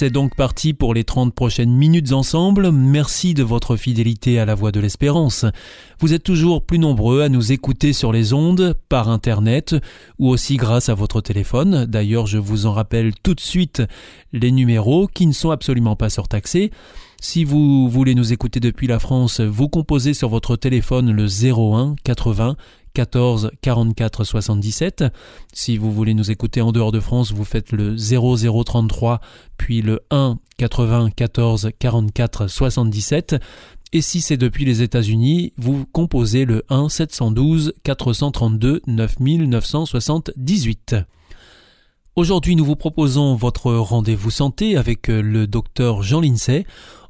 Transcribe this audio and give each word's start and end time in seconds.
C'est 0.00 0.10
donc 0.10 0.36
parti 0.36 0.74
pour 0.74 0.94
les 0.94 1.02
30 1.02 1.34
prochaines 1.34 1.72
minutes 1.72 2.12
ensemble. 2.12 2.70
Merci 2.70 3.34
de 3.34 3.42
votre 3.42 3.74
fidélité 3.74 4.38
à 4.38 4.44
la 4.44 4.54
Voix 4.54 4.70
de 4.70 4.78
l'Espérance. 4.78 5.44
Vous 5.98 6.14
êtes 6.14 6.22
toujours 6.22 6.62
plus 6.62 6.78
nombreux 6.78 7.20
à 7.20 7.28
nous 7.28 7.50
écouter 7.50 7.92
sur 7.92 8.12
les 8.12 8.32
ondes, 8.32 8.76
par 8.88 9.08
Internet 9.08 9.74
ou 10.20 10.28
aussi 10.28 10.56
grâce 10.56 10.88
à 10.88 10.94
votre 10.94 11.20
téléphone. 11.20 11.84
D'ailleurs, 11.86 12.28
je 12.28 12.38
vous 12.38 12.66
en 12.66 12.74
rappelle 12.74 13.12
tout 13.24 13.34
de 13.34 13.40
suite 13.40 13.82
les 14.32 14.52
numéros 14.52 15.08
qui 15.08 15.26
ne 15.26 15.32
sont 15.32 15.50
absolument 15.50 15.96
pas 15.96 16.10
surtaxés. 16.10 16.70
Si 17.20 17.42
vous 17.42 17.88
voulez 17.88 18.14
nous 18.14 18.32
écouter 18.32 18.60
depuis 18.60 18.86
la 18.86 19.00
France, 19.00 19.40
vous 19.40 19.68
composez 19.68 20.14
sur 20.14 20.28
votre 20.28 20.54
téléphone 20.54 21.10
le 21.10 21.26
01 21.26 21.96
80 22.04 22.54
14 22.94 23.50
44 23.60 24.22
77. 24.22 25.04
Si 25.52 25.78
vous 25.78 25.92
voulez 25.92 26.14
nous 26.14 26.30
écouter 26.30 26.60
en 26.60 26.70
dehors 26.70 26.92
de 26.92 27.00
France, 27.00 27.32
vous 27.32 27.44
faites 27.44 27.72
le 27.72 27.96
0033 27.96 29.20
puis 29.56 29.82
le 29.82 30.00
1 30.10 30.38
80 30.58 31.10
14 31.10 31.70
44 31.78 32.46
77. 32.46 33.36
Et 33.92 34.00
si 34.00 34.20
c'est 34.20 34.36
depuis 34.36 34.64
les 34.64 34.82
États-Unis, 34.82 35.52
vous 35.56 35.86
composez 35.86 36.44
le 36.44 36.64
1 36.68 36.88
712 36.88 37.74
432 37.82 38.82
9978. 38.86 40.96
Aujourd'hui, 42.14 42.56
nous 42.56 42.64
vous 42.64 42.76
proposons 42.76 43.34
votre 43.36 43.72
rendez-vous 43.72 44.30
santé 44.30 44.76
avec 44.76 45.06
le 45.06 45.46
docteur 45.46 46.02
Jean 46.02 46.20
Lincey. 46.20 46.66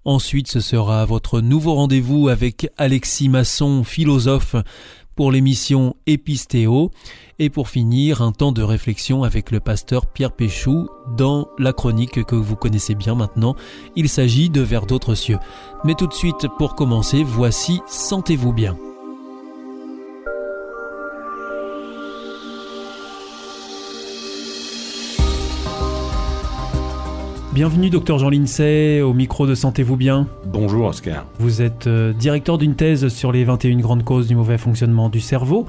Ensuite, 0.09 0.49
ce 0.49 0.61
sera 0.61 1.05
votre 1.05 1.43
nouveau 1.43 1.75
rendez-vous 1.75 2.29
avec 2.29 2.73
Alexis 2.79 3.29
Masson, 3.29 3.85
philosophe 3.85 4.57
pour 5.15 5.31
l'émission 5.31 5.97
Épistéo 6.07 6.93
et 7.39 7.51
pour 7.51 7.69
finir 7.69 8.23
un 8.23 8.33
temps 8.33 8.53
de 8.53 8.63
réflexion 8.63 9.23
avec 9.23 9.51
le 9.51 9.61
pasteur 9.61 10.07
Pierre 10.07 10.33
Péchou 10.33 10.89
dans 11.15 11.51
la 11.59 11.75
chronique 11.75 12.25
que 12.25 12.35
vous 12.35 12.57
connaissez 12.57 12.95
bien 12.95 13.15
maintenant. 13.15 13.55
Il 13.97 14.09
s'agit 14.09 14.49
de 14.49 14.63
Vers 14.63 14.87
d'autres 14.87 15.15
cieux. 15.15 15.39
Mais 15.85 15.95
tout 15.95 16.07
de 16.07 16.15
suite 16.15 16.47
pour 16.57 16.75
commencer, 16.75 17.23
voici 17.23 17.83
Sentez-vous 17.87 18.55
bien. 18.55 18.79
Bienvenue, 27.55 27.89
docteur 27.89 28.19
Jean 28.19 28.29
Lincey, 28.29 29.01
au 29.01 29.15
micro 29.15 29.47
de 29.47 29.55
Sentez-vous 29.55 29.97
bien. 29.97 30.29
Bonjour, 30.45 30.87
Oscar. 30.87 31.25
Vous 31.39 31.63
êtes 31.63 31.87
euh, 31.87 32.13
directeur 32.13 32.59
d'une 32.59 32.75
thèse 32.75 33.09
sur 33.09 33.33
les 33.33 33.43
21 33.43 33.79
grandes 33.79 34.05
causes 34.05 34.29
du 34.29 34.37
mauvais 34.37 34.59
fonctionnement 34.59 35.09
du 35.09 35.21
cerveau. 35.21 35.67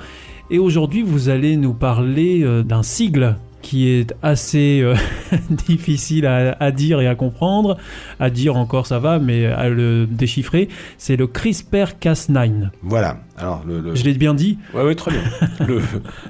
Et 0.51 0.59
aujourd'hui, 0.59 1.03
vous 1.03 1.29
allez 1.29 1.55
nous 1.55 1.73
parler 1.73 2.43
euh, 2.43 2.63
d'un 2.63 2.83
sigle 2.83 3.37
qui 3.61 3.87
est 3.87 4.13
assez 4.21 4.81
euh, 4.81 4.93
difficile 5.67 6.25
à, 6.25 6.71
dire 6.71 6.99
et 6.99 7.07
à 7.07 7.15
comprendre. 7.15 7.77
À 8.19 8.29
dire 8.29 8.57
encore, 8.57 8.85
ça 8.85 8.99
va, 8.99 9.17
mais 9.17 9.45
à 9.45 9.69
le 9.69 10.05
déchiffrer, 10.05 10.67
c'est 10.97 11.15
le 11.15 11.27
CRISPR-Cas9. 11.27 12.71
Voilà. 12.83 13.21
Alors, 13.37 13.63
le, 13.65 13.95
Je 13.95 14.03
l'ai 14.03 14.13
bien 14.13 14.33
dit? 14.33 14.59
Oui, 14.73 14.83
ouais, 14.83 14.95
très 14.95 15.11
bien. 15.11 15.23
le, 15.65 15.81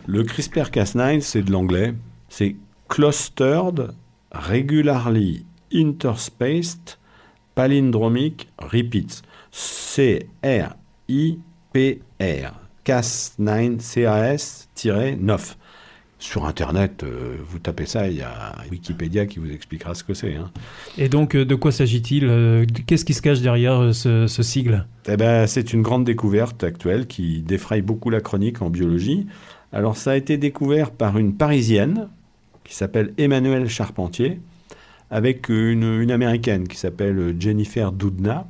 le 0.05 0.23
CRISPR-Cas9, 0.23 1.21
c'est 1.21 1.41
de 1.41 1.51
l'anglais. 1.51 1.95
C'est 2.29 2.55
Clustered 2.87 3.89
Regularly 4.31 5.45
Interspaced 5.73 6.97
Palindromic 7.55 8.47
Repeats. 8.59 9.21
C-R-I-P-R. 9.51 10.69
CAS9, 12.85 13.77
CAS-9. 13.93 15.55
Sur 16.21 16.45
Internet, 16.45 17.03
euh, 17.03 17.37
vous 17.47 17.59
tapez 17.59 17.85
ça, 17.85 18.09
il 18.09 18.17
y 18.17 18.21
a 18.21 18.53
Wikipédia 18.69 19.25
qui 19.25 19.39
vous 19.39 19.49
expliquera 19.51 19.95
ce 19.95 20.03
que 20.03 20.13
c'est. 20.13 20.35
Hein. 20.35 20.51
Et 20.97 21.07
donc, 21.07 21.33
euh, 21.33 21.45
de 21.45 21.55
quoi 21.55 21.71
s'agit-il 21.71 22.25
euh, 22.25 22.65
Qu'est-ce 22.87 23.05
qui 23.05 23.13
se 23.13 23.21
cache 23.21 23.39
derrière 23.39 23.95
ce, 23.95 24.27
ce 24.27 24.43
sigle? 24.43 24.85
Eh 25.07 25.15
ben, 25.15 25.47
C'est 25.47 25.71
une 25.71 25.81
grande 25.81 26.03
découverte 26.03 26.63
actuelle 26.65 27.07
qui 27.07 27.41
défraye 27.41 27.81
beaucoup 27.81 28.09
la 28.09 28.19
chronique 28.19 28.61
en 28.61 28.69
biologie. 28.69 29.27
Alors, 29.71 29.95
ça 29.95 30.11
a 30.11 30.15
été 30.15 30.37
découvert 30.37 30.91
par 30.91 31.17
une 31.17 31.35
Parisienne 31.35 32.09
qui 32.69 32.75
s'appelle 32.75 33.13
Emmanuelle 33.17 33.67
Charpentier, 33.67 34.39
avec 35.09 35.49
une, 35.49 36.11
américaine 36.11 36.67
qui 36.67 36.77
s'appelle 36.77 37.35
Jennifer 37.39 37.91
Doudna. 37.91 38.47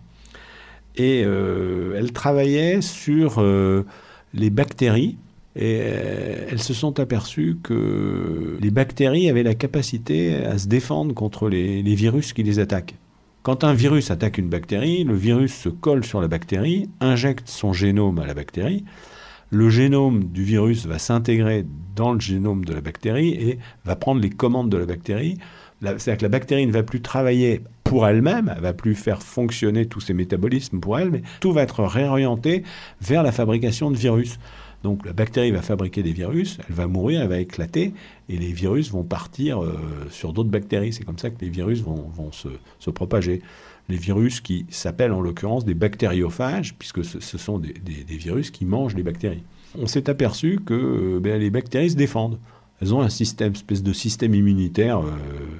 Et 0.97 1.23
euh, 1.25 1.95
elle 1.97 2.11
travaillait 2.11 2.81
sur 2.81 3.35
euh, 3.37 3.85
les 4.33 4.49
bactéries. 4.49 5.17
Et 5.55 5.79
euh, 5.81 6.47
elles 6.51 6.61
se 6.61 6.73
sont 6.73 6.99
aperçues 6.99 7.57
que 7.63 8.57
les 8.59 8.71
bactéries 8.71 9.29
avaient 9.29 9.43
la 9.43 9.55
capacité 9.55 10.35
à 10.35 10.57
se 10.57 10.67
défendre 10.67 11.15
contre 11.15 11.47
les 11.47 11.81
virus 11.95 12.33
qui 12.33 12.43
les 12.43 12.59
attaquent. 12.59 12.95
Quand 13.41 13.63
un 13.63 13.73
virus 13.73 14.11
attaque 14.11 14.37
une 14.37 14.49
bactérie, 14.49 15.05
le 15.05 15.15
virus 15.15 15.55
se 15.55 15.69
colle 15.69 16.03
sur 16.03 16.19
la 16.19 16.27
bactérie, 16.27 16.89
injecte 16.99 17.47
son 17.47 17.71
génome 17.71 18.19
à 18.19 18.27
la 18.27 18.33
bactérie. 18.33 18.83
Le 19.51 19.69
génome 19.69 20.25
du 20.25 20.43
virus 20.43 20.85
va 20.85 20.99
s'intégrer 20.99 21.65
dans 21.95 22.13
le 22.13 22.19
génome 22.19 22.65
de 22.65 22.73
la 22.73 22.81
bactérie 22.81 23.29
et 23.29 23.59
va 23.85 23.95
prendre 23.95 24.21
les 24.21 24.29
commandes 24.29 24.69
de 24.69 24.77
la 24.77 24.85
bactérie 24.85 25.37
c'est-à-dire 25.81 26.17
que 26.17 26.23
la 26.23 26.29
bactérie 26.29 26.67
ne 26.67 26.71
va 26.71 26.83
plus 26.83 27.01
travailler 27.01 27.61
pour 27.83 28.05
elle-même, 28.07 28.53
elle 28.55 28.61
va 28.61 28.73
plus 28.73 28.95
faire 28.95 29.23
fonctionner 29.23 29.85
tous 29.85 30.01
ses 30.01 30.13
métabolismes 30.13 30.79
pour 30.79 30.99
elle, 30.99 31.09
mais 31.09 31.23
tout 31.39 31.53
va 31.53 31.63
être 31.63 31.83
réorienté 31.83 32.63
vers 33.01 33.23
la 33.23 33.31
fabrication 33.31 33.89
de 33.89 33.97
virus. 33.97 34.39
Donc 34.83 35.05
la 35.05 35.13
bactérie 35.13 35.51
va 35.51 35.61
fabriquer 35.61 36.03
des 36.03 36.13
virus, 36.13 36.57
elle 36.67 36.75
va 36.75 36.87
mourir, 36.87 37.21
elle 37.21 37.27
va 37.27 37.39
éclater, 37.39 37.93
et 38.29 38.37
les 38.37 38.53
virus 38.53 38.91
vont 38.91 39.03
partir 39.03 39.61
euh, 39.61 39.77
sur 40.09 40.31
d'autres 40.31 40.49
bactéries. 40.49 40.93
C'est 40.93 41.03
comme 41.03 41.17
ça 41.17 41.29
que 41.29 41.39
les 41.41 41.49
virus 41.49 41.81
vont, 41.81 42.31
se, 42.31 42.89
propager. 42.89 43.41
Les 43.89 43.97
virus 43.97 44.39
qui 44.39 44.65
s'appellent 44.69 45.13
en 45.13 45.21
l'occurrence 45.21 45.65
des 45.65 45.73
bactériophages, 45.73 46.75
puisque 46.75 47.03
ce, 47.03 47.19
sont 47.37 47.59
des, 47.59 47.73
virus 48.07 48.51
qui 48.51 48.65
mangent 48.65 48.95
les 48.95 49.03
bactéries. 49.03 49.43
On 49.77 49.87
s'est 49.87 50.09
aperçu 50.09 50.59
que 50.63 50.73
euh, 50.73 51.19
ben, 51.19 51.39
les 51.39 51.49
bactéries 51.49 51.91
se 51.91 51.95
défendent 51.95 52.39
elles 52.81 52.93
ont 52.93 53.01
un 53.01 53.09
système, 53.09 53.53
espèce 53.53 53.83
de 53.83 53.93
système 53.93 54.33
immunitaire 54.33 54.99
euh, 54.99 55.11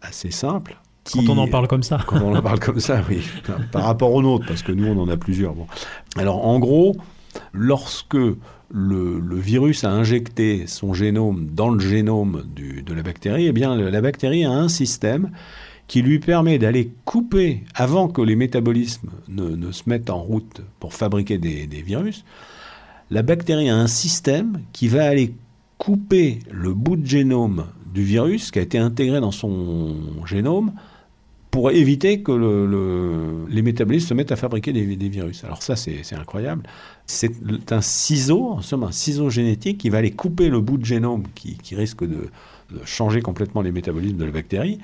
assez 0.02 0.32
simple. 0.32 0.78
quand 1.12 1.28
on 1.28 1.38
en 1.38 1.48
parle 1.48 1.68
comme 1.68 1.84
ça. 1.84 2.00
Quand 2.08 2.22
on 2.22 2.36
en 2.36 2.42
parle 2.42 2.60
comme 2.60 2.80
ça, 2.80 3.02
oui. 3.10 3.22
Par 3.72 3.84
rapport 3.84 4.14
aux 4.14 4.22
nôtres, 4.22 4.46
parce 4.48 4.64
que 4.64 4.72
nous, 4.72 4.88
on 4.88 5.02
en 5.02 5.10
a 5.10 5.18
plusieurs. 5.18 5.54
Bon. 5.54 5.68
Alors, 6.16 6.46
en 6.46 6.60
gros, 6.60 6.96
lorsque 7.52 8.18
le, 8.72 9.40
virus 9.40 9.84
a 9.84 9.92
injecté 9.92 10.66
son 10.68 10.94
génome 10.94 11.48
dans 11.52 11.70
le 11.70 11.80
génome 11.80 12.44
de 12.56 12.94
la 12.94 13.02
bactérie, 13.02 13.48
eh 13.48 13.52
bien, 13.52 13.76
la 13.76 14.02
bactérie 14.02 14.46
a 14.46 14.52
un 14.52 14.70
système 14.70 15.32
qui 15.90 16.04
lui 16.04 16.20
permet 16.20 16.60
d'aller 16.60 16.92
couper, 17.04 17.64
avant 17.74 18.08
que 18.08 18.22
les 18.22 18.36
métabolismes 18.36 19.10
ne, 19.28 19.72
se 19.72 19.84
mettent 19.88 20.12
en 20.12 20.22
route 20.22 20.62
pour 20.80 20.94
fabriquer 20.94 21.40
des, 21.40 21.66
virus, 21.82 22.24
la 23.10 23.24
bactérie 23.24 23.70
a 23.70 23.76
un 23.76 23.88
système 23.88 24.62
qui 24.72 24.88
va 24.88 25.06
aller 25.06 25.34
couper 25.80 26.40
le 26.52 26.76
bout 26.76 26.96
de 26.96 27.08
génome 27.08 27.66
du 27.92 28.04
virus 28.04 28.52
qui 28.52 28.60
a 28.60 28.62
été 28.62 28.78
intégré 28.78 29.20
dans 29.20 29.32
son 29.32 29.96
génome 30.28 30.74
pour 31.50 31.72
éviter 31.72 32.22
que 32.22 33.48
les 33.50 33.64
métabolismes 33.64 34.10
se 34.10 34.14
mettent 34.14 34.32
à 34.32 34.36
fabriquer 34.36 34.72
des, 34.72 35.10
virus. 35.10 35.44
Alors 35.44 35.64
ça, 35.64 35.76
c'est 35.76 36.14
incroyable. 36.14 36.62
C'est 37.08 37.72
un 37.72 37.82
ciseau, 37.82 38.50
en 38.52 38.62
somme, 38.62 38.84
un 38.84 38.92
ciseau 38.92 39.32
génétique 39.32 39.80
qui 39.80 39.90
va 39.90 39.98
aller 39.98 40.12
couper 40.12 40.50
le 40.50 40.62
bout 40.62 40.78
de 40.78 40.86
génome 40.86 41.24
qui, 41.34 41.58
risque 41.76 42.06
de, 42.06 42.30
changer 42.86 43.22
complètement 43.22 43.64
les 43.64 43.72
métabolismes 43.72 44.18
de 44.18 44.26
la 44.26 44.32
bactérie. 44.32 44.78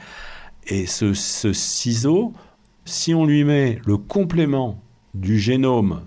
Et 0.67 0.88
ce, 0.88 1.13
ciseau, 1.13 2.33
si 2.85 3.13
on 3.13 3.25
lui 3.25 3.44
met 3.44 3.79
le 3.85 3.97
complément 3.97 4.81
du 5.13 5.39
génome 5.39 6.01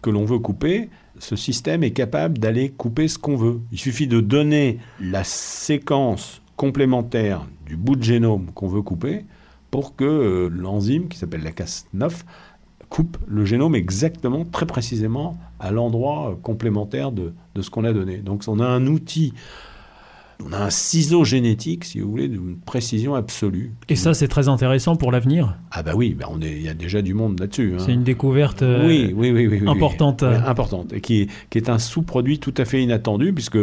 que 0.00 0.10
l'on 0.10 0.24
veut 0.24 0.38
couper, 0.38 0.88
ce 1.18 1.36
système 1.36 1.84
est 1.84 1.92
capable 1.92 2.38
d'aller 2.38 2.70
couper 2.70 3.08
ce 3.08 3.18
qu'on 3.18 3.36
veut. 3.36 3.60
Il 3.70 3.78
suffit 3.78 4.06
de 4.06 4.20
donner 4.20 4.78
la 5.00 5.22
séquence 5.22 6.40
complémentaire 6.56 7.46
du 7.66 7.76
bout 7.76 7.96
de 7.96 8.02
génome 8.02 8.46
qu'on 8.54 8.68
veut 8.68 8.82
couper 8.82 9.24
pour 9.70 9.96
que 9.96 10.04
euh, 10.04 10.48
l'enzyme, 10.48 11.08
qui 11.08 11.18
s'appelle 11.18 11.42
la 11.42 11.50
Cas9, 11.50 12.12
coupe 12.88 13.16
le 13.26 13.44
génome 13.46 13.74
exactement, 13.74 14.44
très 14.44 14.66
précisément, 14.66 15.38
à 15.58 15.70
l'endroit 15.70 16.30
euh, 16.30 16.34
complémentaire 16.34 17.10
de, 17.10 17.32
ce 17.58 17.70
qu'on 17.70 17.84
a 17.84 17.92
donné. 17.92 18.18
Donc 18.18 18.44
on 18.48 18.60
a 18.60 18.66
un 18.66 18.86
outil 18.86 19.32
on 20.46 20.52
a 20.52 20.58
un 20.58 20.70
ciseau 20.70 21.24
génétique, 21.24 21.84
si 21.84 22.00
vous 22.00 22.10
voulez, 22.10 22.28
d'une 22.28 22.56
précision 22.56 23.14
absolue. 23.14 23.72
Et 23.88 23.96
ça, 23.96 24.14
c'est 24.14 24.28
très 24.28 24.48
intéressant 24.48 24.96
pour 24.96 25.12
l'avenir 25.12 25.56
Ah 25.70 25.82
bah 25.82 25.92
oui, 25.94 26.14
bah 26.18 26.26
on 26.30 26.40
est, 26.42 26.52
il 26.52 26.62
y 26.62 26.68
a 26.68 26.74
déjà 26.74 27.02
du 27.02 27.14
monde 27.14 27.38
là-dessus. 27.40 27.74
hein. 27.74 27.82
C'est 27.84 27.92
une 27.92 28.04
découverte 28.04 28.62
euh, 28.62 28.86
oui, 28.86 29.12
oui, 29.14 29.30
oui, 29.30 29.62
importante. 29.68 30.22
importante, 30.22 30.92
et 30.92 31.00
qui 31.00 31.22
est, 31.22 31.28
qui 31.50 31.58
est 31.58 31.68
un 31.68 31.78
sous-produit 31.78 32.38
tout 32.38 32.54
à 32.56 32.64
fait 32.64 32.82
inattendu, 32.82 33.32
puisque 33.32 33.58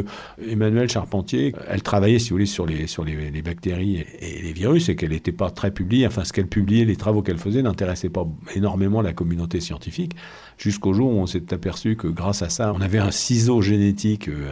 Emmanuel 0.50 0.90
Charpentier, 0.90 1.54
elle 1.68 1.82
travaillait, 1.82 2.20
si 2.20 2.30
vous 2.30 2.36
voulez, 2.36 2.46
sur 2.46 2.66
les, 2.66 2.88
sur 2.88 3.04
les, 3.04 3.32
les 3.32 3.42
bactéries 3.42 4.06
et, 4.20 4.42
les 4.42 4.54
virus, 4.54 4.90
et 4.90 4.96
qu'elle 4.96 5.12
n'était 5.12 5.32
pas 5.32 5.50
très 5.50 5.72
publiée, 5.72 6.08
enfin 6.08 6.24
ce 6.24 6.34
qu'elle 6.34 6.48
publiait, 6.48 6.86
les 6.86 6.96
travaux 6.96 7.22
qu'elle 7.22 7.38
faisait 7.38 7.62
n'intéressaient 7.62 8.10
pas 8.10 8.28
énormément 8.56 9.02
la 9.02 9.14
communauté 9.14 9.60
scientifique, 9.60 10.14
jusqu'au 10.58 10.94
jour 10.94 11.12
où 11.12 11.20
on 11.20 11.26
s'est 11.26 11.54
aperçu 11.54 11.96
que 11.96 12.08
grâce 12.08 12.42
à 12.42 12.50
ça, 12.50 12.74
on 12.76 12.82
avait 12.82 12.98
un 13.00 13.12
ciseau 13.12 13.62
génétique 13.62 14.28
euh, 14.30 14.50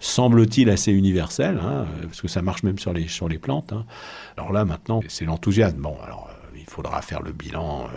semble-t-il 0.00 0.70
assez 0.70 0.92
universel, 0.92 1.60
hein, 1.62 1.86
parce 2.02 2.20
que 2.20 2.28
ça 2.28 2.42
marche 2.42 2.62
même 2.62 2.78
sur 2.78 2.92
les, 2.92 3.08
sur 3.08 3.28
les 3.28 3.38
plantes. 3.38 3.72
Hein. 3.72 3.84
Alors 4.36 4.52
là, 4.52 4.64
maintenant, 4.64 5.00
c'est 5.08 5.24
l'enthousiasme. 5.24 5.78
Bon, 5.78 5.96
alors, 6.04 6.28
euh, 6.30 6.56
il 6.56 6.64
faudra 6.64 7.02
faire 7.02 7.22
le 7.22 7.32
bilan 7.32 7.82
euh, 7.82 7.96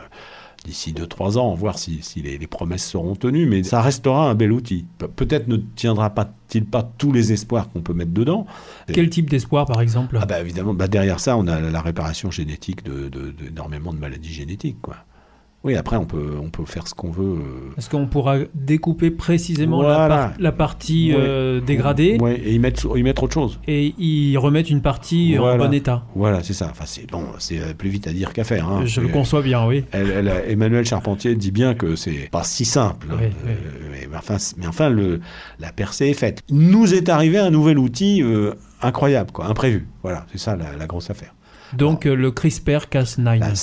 d'ici 0.65 0.93
2-3 0.93 1.37
ans, 1.37 1.53
voir 1.53 1.77
si, 1.77 1.99
si 2.01 2.21
les, 2.21 2.39
promesses 2.47 2.87
seront 2.87 3.15
tenues, 3.15 3.45
mais 3.45 3.63
ça 3.63 3.81
restera 3.81 4.29
un 4.29 4.35
bel 4.35 4.51
outil. 4.51 4.85
Peut-être 5.15 5.47
ne 5.47 5.57
tiendra 5.57 6.09
pas-t-il 6.11 6.65
pas 6.65 6.83
tous 6.97 7.11
les 7.11 7.31
espoirs 7.33 7.69
qu'on 7.69 7.81
peut 7.81 7.93
mettre 7.93 8.11
dedans. 8.11 8.45
Quel 8.91 9.09
type 9.09 9.29
d'espoir, 9.29 9.65
par 9.65 9.81
exemple? 9.81 10.17
Ah 10.19 10.25
bah, 10.25 10.39
Évidemment, 10.39 10.73
bah 10.73 10.87
derrière 10.87 11.19
ça, 11.19 11.37
on 11.37 11.47
a 11.47 11.59
la 11.59 11.81
réparation 11.81 12.31
génétique 12.31 12.83
d'énormément 12.83 13.91
de, 13.91 13.95
de 13.95 14.01
maladies 14.01 14.33
génétiques. 14.33 14.81
Quoi. 14.81 14.97
Oui, 15.63 15.75
après, 15.75 15.95
on 15.95 16.05
peut, 16.05 16.37
on 16.41 16.49
peut 16.49 16.65
faire 16.65 16.87
ce 16.87 16.95
qu'on 16.95 17.11
veut. 17.11 17.23
Euh. 17.23 17.73
Est-ce 17.77 17.87
qu'on 17.87 18.07
pourra 18.07 18.37
découper 18.55 19.11
précisément 19.11 19.83
la, 19.83 20.51
partie 20.51 21.13
euh, 21.13 21.61
dégradée? 21.61 22.17
Oui, 22.19 22.31
et 22.31 22.53
y 22.53 22.59
mettre, 22.59 22.97
y 22.97 23.03
mettre 23.03 23.23
autre 23.23 23.35
chose. 23.35 23.59
Et 23.67 23.93
y 23.99 24.35
remettre 24.37 24.71
une 24.71 24.81
partie 24.81 25.37
en 25.37 25.57
bon 25.57 25.71
état. 25.71 26.03
Voilà, 26.15 26.41
c'est 26.41 26.53
ça. 26.53 26.69
Enfin, 26.71 26.85
c'est 26.87 27.09
bon, 27.09 27.25
c'est 27.37 27.59
euh, 27.59 27.73
plus 27.77 27.89
vite 27.89 28.07
à 28.07 28.13
dire 28.13 28.33
qu'à 28.33 28.43
faire. 28.43 28.67
Hein. 28.67 28.85
Je 28.85 29.01
le 29.01 29.09
conçois 29.09 29.43
bien, 29.43 29.65
oui. 29.67 29.85
Emmanuel 30.47 30.85
Charpentier 30.85 31.35
dit 31.35 31.51
bien 31.51 31.75
que 31.75 31.95
c'est 31.95 32.29
pas 32.31 32.43
si 32.43 32.65
simple. 32.65 33.07
mais, 33.19 34.07
enfin, 34.17 34.37
mais 34.57 34.65
enfin 34.65 34.89
le, 34.89 35.21
la 35.59 35.71
percée 35.71 36.07
est 36.07 36.13
faite. 36.13 36.41
Nous 36.49 36.95
est 36.95 37.07
arrivé 37.07 37.37
un 37.37 37.51
nouvel 37.51 37.77
outil 37.77 38.23
incroyable, 38.81 39.31
quoi, 39.31 39.45
imprévu. 39.45 39.87
Voilà, 40.01 40.25
c'est 40.31 40.39
ça 40.39 40.55
la 40.55 40.87
grosse 40.87 41.11
affaire. 41.11 41.35
Donc 41.73 42.05
euh, 42.05 42.15
le 42.15 42.31
CRISPR-Cas9. 42.31 43.39
La 43.39 43.53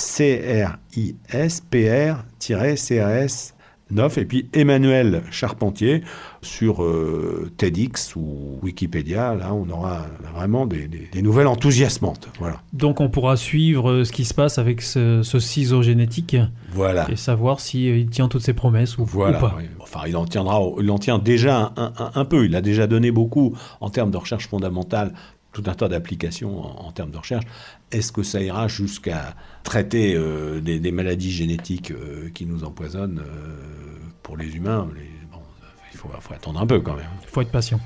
CRISPR-CRS 1.31 3.53
9 3.91 4.17
et 4.19 4.25
puis 4.25 4.49
Emmanuel 4.53 5.23
Charpentier 5.31 6.03
sur 6.41 6.83
euh, 6.83 7.51
TEDx 7.57 8.15
ou 8.15 8.59
Wikipédia. 8.61 9.33
Là, 9.33 9.53
on 9.53 9.67
aura 9.69 10.05
vraiment 10.33 10.65
des, 10.65 10.89
nouvelles 11.21 11.47
enthousiasmantes. 11.47 12.29
Voilà. 12.39 12.61
Donc, 12.71 13.01
on 13.01 13.09
pourra 13.09 13.35
suivre 13.35 13.91
euh, 13.91 14.03
ce 14.03 14.11
qui 14.11 14.25
se 14.25 14.33
passe 14.33 14.57
avec 14.57 14.81
ce, 14.81 15.23
ciseau 15.23 15.81
génétique. 15.81 16.37
Voilà. 16.71 17.09
Et 17.09 17.15
savoir 17.15 17.59
s'il 17.59 17.97
il 17.97 18.09
tient 18.09 18.27
toutes 18.27 18.43
ses 18.43 18.53
promesses 18.53 18.97
ou, 18.97 19.05
voilà, 19.05 19.39
pas. 19.39 19.57
Enfin, 19.79 20.01
il 20.07 20.15
en 20.15 20.25
tiendra, 20.25 20.61
il 20.79 20.91
en 20.91 20.99
tient 20.99 21.17
déjà 21.17 21.73
un, 21.75 22.25
peu. 22.25 22.45
Il 22.45 22.55
a 22.55 22.61
déjà 22.61 22.85
donné 22.85 23.11
beaucoup 23.11 23.55
en 23.81 23.89
termes 23.89 24.11
de 24.11 24.17
recherche 24.17 24.47
fondamentale 24.47 25.13
tout 25.51 25.63
un 25.65 25.73
tas 25.73 25.87
d'applications 25.87 26.61
en, 26.61 26.91
termes 26.91 27.11
de 27.11 27.17
recherche. 27.17 27.45
Est-ce 27.91 28.11
que 28.11 28.23
ça 28.23 28.41
ira 28.41 28.67
jusqu'à 28.67 29.35
traiter 29.63 30.15
euh, 30.15 30.61
des, 30.61 30.91
maladies 30.91 31.31
génétiques 31.31 31.91
euh, 31.91 32.29
qui 32.33 32.45
nous 32.45 32.63
empoisonnent 32.63 33.21
euh, 33.25 33.55
pour 34.21 34.37
les 34.37 34.55
humains? 34.55 34.87
Il 35.91 35.97
faut, 35.97 36.09
attendre 36.33 36.61
un 36.61 36.67
peu 36.67 36.79
quand 36.79 36.95
même. 36.95 37.09
Il 37.23 37.29
faut 37.29 37.41
être 37.41 37.51
patient. 37.51 37.79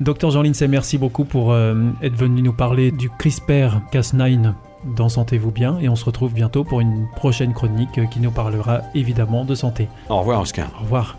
Docteur 0.00 0.30
Jean 0.30 0.42
Lindsay, 0.42 0.68
merci 0.68 0.96
beaucoup 0.96 1.24
pour 1.24 1.54
être 1.54 2.14
venu 2.14 2.40
nous 2.40 2.52
parler 2.52 2.90
du 2.92 3.10
CRISPR-Cas9 3.10 4.54
dans 4.96 5.08
Sentez-vous 5.08 5.50
bien 5.50 5.78
et 5.80 5.88
on 5.88 5.96
se 5.96 6.04
retrouve 6.04 6.32
bientôt 6.32 6.64
pour 6.64 6.80
une 6.80 7.06
prochaine 7.16 7.52
chronique 7.52 8.08
qui 8.10 8.20
nous 8.20 8.30
parlera 8.30 8.82
évidemment 8.94 9.44
de 9.44 9.54
santé. 9.54 9.88
Au 10.08 10.20
revoir 10.20 10.40
Oscar. 10.40 10.70
Au 10.78 10.84
revoir. 10.84 11.18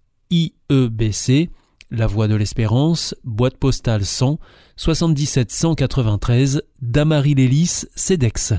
IEBC, 0.31 1.49
La 1.91 2.07
Voie 2.07 2.27
de 2.27 2.35
l'Espérance, 2.35 3.13
boîte 3.23 3.57
postale 3.57 4.05
100 4.05 4.39
77 4.77 5.51
193 5.51 6.63
Damary 6.81 7.35
Lélis, 7.35 7.85
CEDEX. 7.95 8.53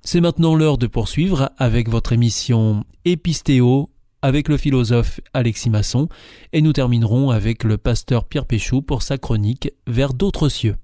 C'est 0.00 0.20
maintenant 0.20 0.56
l'heure 0.56 0.78
de 0.78 0.86
poursuivre 0.86 1.50
avec 1.58 1.88
votre 1.88 2.12
émission 2.12 2.84
Épistéo 3.04 3.90
avec 4.22 4.48
le 4.48 4.56
philosophe 4.56 5.20
Alexis 5.34 5.70
Masson 5.70 6.08
et 6.52 6.62
nous 6.62 6.72
terminerons 6.72 7.30
avec 7.30 7.62
le 7.62 7.78
pasteur 7.78 8.24
Pierre 8.24 8.46
Péchou 8.46 8.82
pour 8.82 9.02
sa 9.02 9.18
chronique 9.18 9.72
Vers 9.86 10.14
d'autres 10.14 10.48
cieux. 10.48 10.76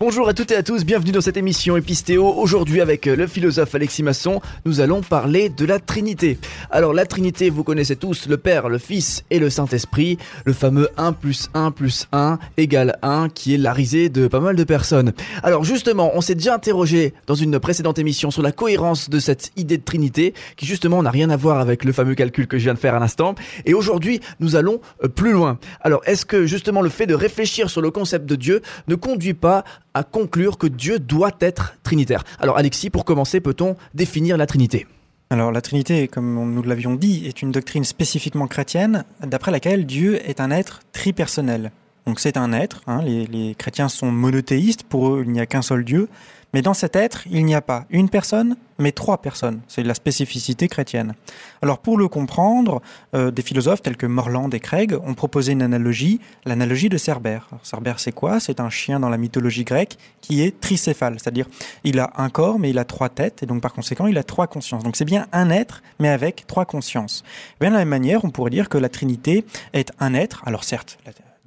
Bonjour 0.00 0.28
à 0.28 0.32
toutes 0.32 0.52
et 0.52 0.54
à 0.54 0.62
tous, 0.62 0.84
bienvenue 0.84 1.10
dans 1.10 1.20
cette 1.20 1.36
émission 1.36 1.76
Épistéo. 1.76 2.24
Aujourd'hui 2.24 2.80
avec 2.80 3.06
le 3.06 3.26
philosophe 3.26 3.74
Alexis 3.74 4.04
Masson, 4.04 4.40
nous 4.64 4.80
allons 4.80 5.00
parler 5.00 5.48
de 5.48 5.64
la 5.64 5.80
Trinité. 5.80 6.38
Alors 6.70 6.92
la 6.92 7.04
Trinité, 7.04 7.50
vous 7.50 7.64
connaissez 7.64 7.96
tous 7.96 8.28
le 8.28 8.36
Père, 8.36 8.68
le 8.68 8.78
Fils 8.78 9.24
et 9.30 9.40
le 9.40 9.50
Saint-Esprit, 9.50 10.16
le 10.44 10.52
fameux 10.52 10.88
1 10.98 11.14
plus 11.14 11.50
1 11.52 11.72
plus 11.72 12.06
1 12.12 12.38
égale 12.58 12.96
1 13.02 13.28
qui 13.30 13.54
est 13.54 13.58
la 13.58 13.72
risée 13.72 14.08
de 14.08 14.28
pas 14.28 14.38
mal 14.38 14.54
de 14.54 14.62
personnes. 14.62 15.12
Alors 15.42 15.64
justement, 15.64 16.12
on 16.14 16.20
s'est 16.20 16.36
déjà 16.36 16.54
interrogé 16.54 17.12
dans 17.26 17.34
une 17.34 17.58
précédente 17.58 17.98
émission 17.98 18.30
sur 18.30 18.42
la 18.42 18.52
cohérence 18.52 19.10
de 19.10 19.18
cette 19.18 19.50
idée 19.56 19.78
de 19.78 19.84
Trinité 19.84 20.32
qui 20.56 20.64
justement 20.64 21.02
n'a 21.02 21.10
rien 21.10 21.28
à 21.28 21.36
voir 21.36 21.58
avec 21.58 21.84
le 21.84 21.90
fameux 21.90 22.14
calcul 22.14 22.46
que 22.46 22.56
je 22.56 22.62
viens 22.62 22.74
de 22.74 22.78
faire 22.78 22.94
à 22.94 23.00
l'instant. 23.00 23.34
Et 23.66 23.74
aujourd'hui, 23.74 24.20
nous 24.38 24.54
allons 24.54 24.80
euh, 25.02 25.08
plus 25.08 25.32
loin. 25.32 25.58
Alors 25.80 26.02
est-ce 26.06 26.24
que 26.24 26.46
justement 26.46 26.82
le 26.82 26.88
fait 26.88 27.06
de 27.06 27.14
réfléchir 27.14 27.68
sur 27.68 27.80
le 27.80 27.90
concept 27.90 28.26
de 28.26 28.36
Dieu 28.36 28.62
ne 28.86 28.94
conduit 28.94 29.34
pas 29.34 29.64
à 29.94 30.04
conclure 30.04 30.58
que 30.58 30.66
Dieu 30.66 30.98
doit 30.98 31.36
être 31.40 31.74
trinitaire. 31.82 32.24
Alors 32.38 32.58
Alexis, 32.58 32.90
pour 32.90 33.04
commencer, 33.04 33.40
peut-on 33.40 33.76
définir 33.94 34.36
la 34.36 34.46
Trinité? 34.46 34.86
Alors 35.30 35.52
la 35.52 35.60
Trinité, 35.60 36.08
comme 36.08 36.54
nous 36.54 36.62
l'avions 36.62 36.94
dit, 36.94 37.26
est 37.26 37.42
une 37.42 37.52
doctrine 37.52 37.84
spécifiquement 37.84 38.46
chrétienne, 38.46 39.04
d'après 39.22 39.50
laquelle 39.50 39.86
Dieu 39.86 40.20
est 40.28 40.40
un 40.40 40.50
être 40.50 40.80
tripersonnel. 40.92 41.70
Donc 42.08 42.20
c'est 42.20 42.38
un 42.38 42.54
être. 42.54 42.80
Hein. 42.86 43.02
les, 43.02 43.54
chrétiens 43.54 43.90
sont 43.90 44.10
monothéistes. 44.10 44.82
Pour 44.82 45.10
eux, 45.10 45.24
il 45.26 45.30
n'y 45.30 45.40
a 45.40 45.46
qu'un 45.46 45.60
seul 45.60 45.84
Dieu. 45.84 46.08
Mais 46.54 46.62
dans 46.62 46.72
cet 46.72 46.96
être, 46.96 47.24
il 47.30 47.44
n'y 47.44 47.54
a 47.54 47.60
pas 47.60 47.84
une 47.90 48.08
personne, 48.08 48.56
mais 48.78 48.92
trois 48.92 49.18
personnes. 49.18 49.60
C'est 49.68 49.82
la 49.82 49.92
spécificité 49.92 50.68
chrétienne. 50.68 51.12
Alors 51.60 51.80
pour 51.80 51.98
le 51.98 52.08
comprendre, 52.08 52.80
euh, 53.14 53.30
des 53.30 53.42
philosophes 53.42 53.82
tels 53.82 53.98
que 53.98 54.06
Morland 54.06 54.48
et 54.54 54.58
Craig 54.58 54.96
ont 55.04 55.12
proposé 55.12 55.52
une 55.52 55.60
analogie, 55.60 56.18
l'analogie 56.46 56.88
de 56.88 56.96
Cerbère. 56.96 57.50
Cerbère, 57.62 58.00
c'est 58.00 58.12
quoi? 58.12 58.40
C'est 58.40 58.58
un 58.58 58.70
chien 58.70 59.00
dans 59.00 59.10
la 59.10 59.18
mythologie 59.18 59.64
grecque 59.64 59.98
qui 60.22 60.40
est 60.40 60.58
tricéphale, 60.58 61.18
c'est-à-dire 61.20 61.46
il 61.84 61.98
a 61.98 62.10
un 62.16 62.30
corps, 62.30 62.58
mais 62.58 62.70
il 62.70 62.78
a 62.78 62.86
trois 62.86 63.10
têtes, 63.10 63.42
et 63.42 63.46
donc 63.46 63.60
par 63.60 63.74
conséquent, 63.74 64.06
il 64.06 64.16
a 64.16 64.24
trois 64.24 64.46
consciences. 64.46 64.82
Donc 64.82 64.96
c'est 64.96 65.04
bien 65.04 65.26
un 65.32 65.50
être, 65.50 65.82
mais 65.98 66.08
avec 66.08 66.46
trois 66.46 66.64
consciences. 66.64 67.22
Bien 67.60 67.68
de 67.68 67.74
la 67.74 67.80
même 67.80 67.88
manière, 67.88 68.24
on 68.24 68.30
pourrait 68.30 68.48
dire 68.48 68.70
que 68.70 68.78
la 68.78 68.88
Trinité 68.88 69.44
est 69.74 69.92
un 70.00 70.14
être. 70.14 70.42
Alors 70.46 70.64
certes, 70.64 70.96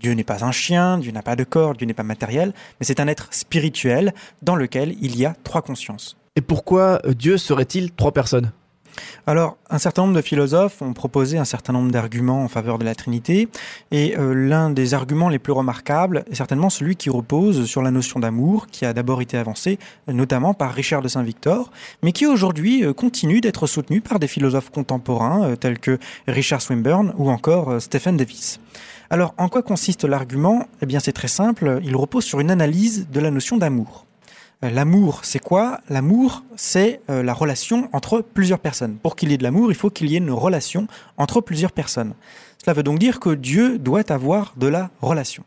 Dieu 0.01 0.13
n'est 0.13 0.23
pas 0.23 0.43
un 0.43 0.51
chien, 0.51 0.97
Dieu 0.97 1.11
n'a 1.11 1.21
pas 1.21 1.35
de 1.35 1.43
corps, 1.43 1.73
Dieu 1.73 1.85
n'est 1.85 1.93
pas 1.93 2.03
matériel, 2.03 2.53
mais 2.79 2.85
c'est 2.85 2.99
un 2.99 3.07
être 3.07 3.27
spirituel 3.31 4.13
dans 4.41 4.55
lequel 4.55 4.95
il 5.01 5.17
y 5.17 5.25
a 5.25 5.35
trois 5.43 5.61
consciences. 5.61 6.17
Et 6.35 6.41
pourquoi 6.41 7.01
euh, 7.05 7.13
Dieu 7.13 7.37
serait-il 7.37 7.91
trois 7.91 8.11
personnes? 8.11 8.51
Alors, 9.25 9.57
un 9.69 9.77
certain 9.77 10.01
nombre 10.01 10.15
de 10.15 10.21
philosophes 10.21 10.81
ont 10.81 10.93
proposé 10.93 11.37
un 11.37 11.45
certain 11.45 11.71
nombre 11.71 11.91
d'arguments 11.91 12.43
en 12.43 12.47
faveur 12.47 12.77
de 12.77 12.83
la 12.83 12.95
Trinité, 12.95 13.47
et 13.91 14.17
euh, 14.17 14.33
l'un 14.33 14.69
des 14.69 14.93
arguments 14.93 15.29
les 15.29 15.39
plus 15.39 15.53
remarquables 15.53 16.25
est 16.29 16.35
certainement 16.35 16.69
celui 16.69 16.95
qui 16.95 17.09
repose 17.09 17.65
sur 17.65 17.81
la 17.81 17.91
notion 17.91 18.19
d'amour, 18.19 18.67
qui 18.67 18.85
a 18.85 18.93
d'abord 18.93 19.21
été 19.21 19.37
avancée 19.37 19.79
notamment 20.07 20.53
par 20.53 20.73
Richard 20.73 21.01
de 21.01 21.07
Saint-Victor, 21.07 21.71
mais 22.03 22.11
qui 22.11 22.25
aujourd'hui 22.25 22.83
euh, 22.83 22.93
continue 22.93 23.39
d'être 23.39 23.67
soutenu 23.67 24.01
par 24.01 24.19
des 24.19 24.27
philosophes 24.27 24.71
contemporains 24.71 25.55
tels 25.55 25.79
que 25.79 25.99
Richard 26.27 26.61
Swinburne 26.61 27.13
ou 27.17 27.29
encore 27.29 27.81
Stephen 27.81 28.17
Davis. 28.17 28.59
Alors, 29.11 29.33
en 29.37 29.49
quoi 29.49 29.61
consiste 29.61 30.05
l'argument? 30.05 30.67
Eh 30.81 30.85
bien, 30.85 31.01
c'est 31.01 31.11
très 31.11 31.27
simple. 31.27 31.81
Il 31.83 31.97
repose 31.97 32.23
sur 32.23 32.39
une 32.39 32.49
analyse 32.49 33.09
de 33.11 33.19
la 33.19 33.29
notion 33.29 33.57
d'amour. 33.57 34.05
Euh, 34.63 34.69
l'amour, 34.69 35.19
c'est 35.23 35.37
quoi? 35.37 35.81
L'amour, 35.89 36.45
c'est 36.55 37.01
euh, 37.09 37.21
la 37.21 37.33
relation 37.33 37.89
entre 37.91 38.21
plusieurs 38.21 38.59
personnes. 38.59 38.95
Pour 38.95 39.17
qu'il 39.17 39.29
y 39.29 39.33
ait 39.33 39.37
de 39.37 39.43
l'amour, 39.43 39.69
il 39.69 39.75
faut 39.75 39.89
qu'il 39.89 40.09
y 40.09 40.15
ait 40.15 40.19
une 40.19 40.31
relation 40.31 40.87
entre 41.17 41.41
plusieurs 41.41 41.73
personnes. 41.73 42.13
Cela 42.63 42.73
veut 42.73 42.83
donc 42.83 42.99
dire 42.99 43.19
que 43.19 43.31
Dieu 43.31 43.77
doit 43.79 44.09
avoir 44.13 44.53
de 44.55 44.67
la 44.67 44.89
relation. 45.01 45.43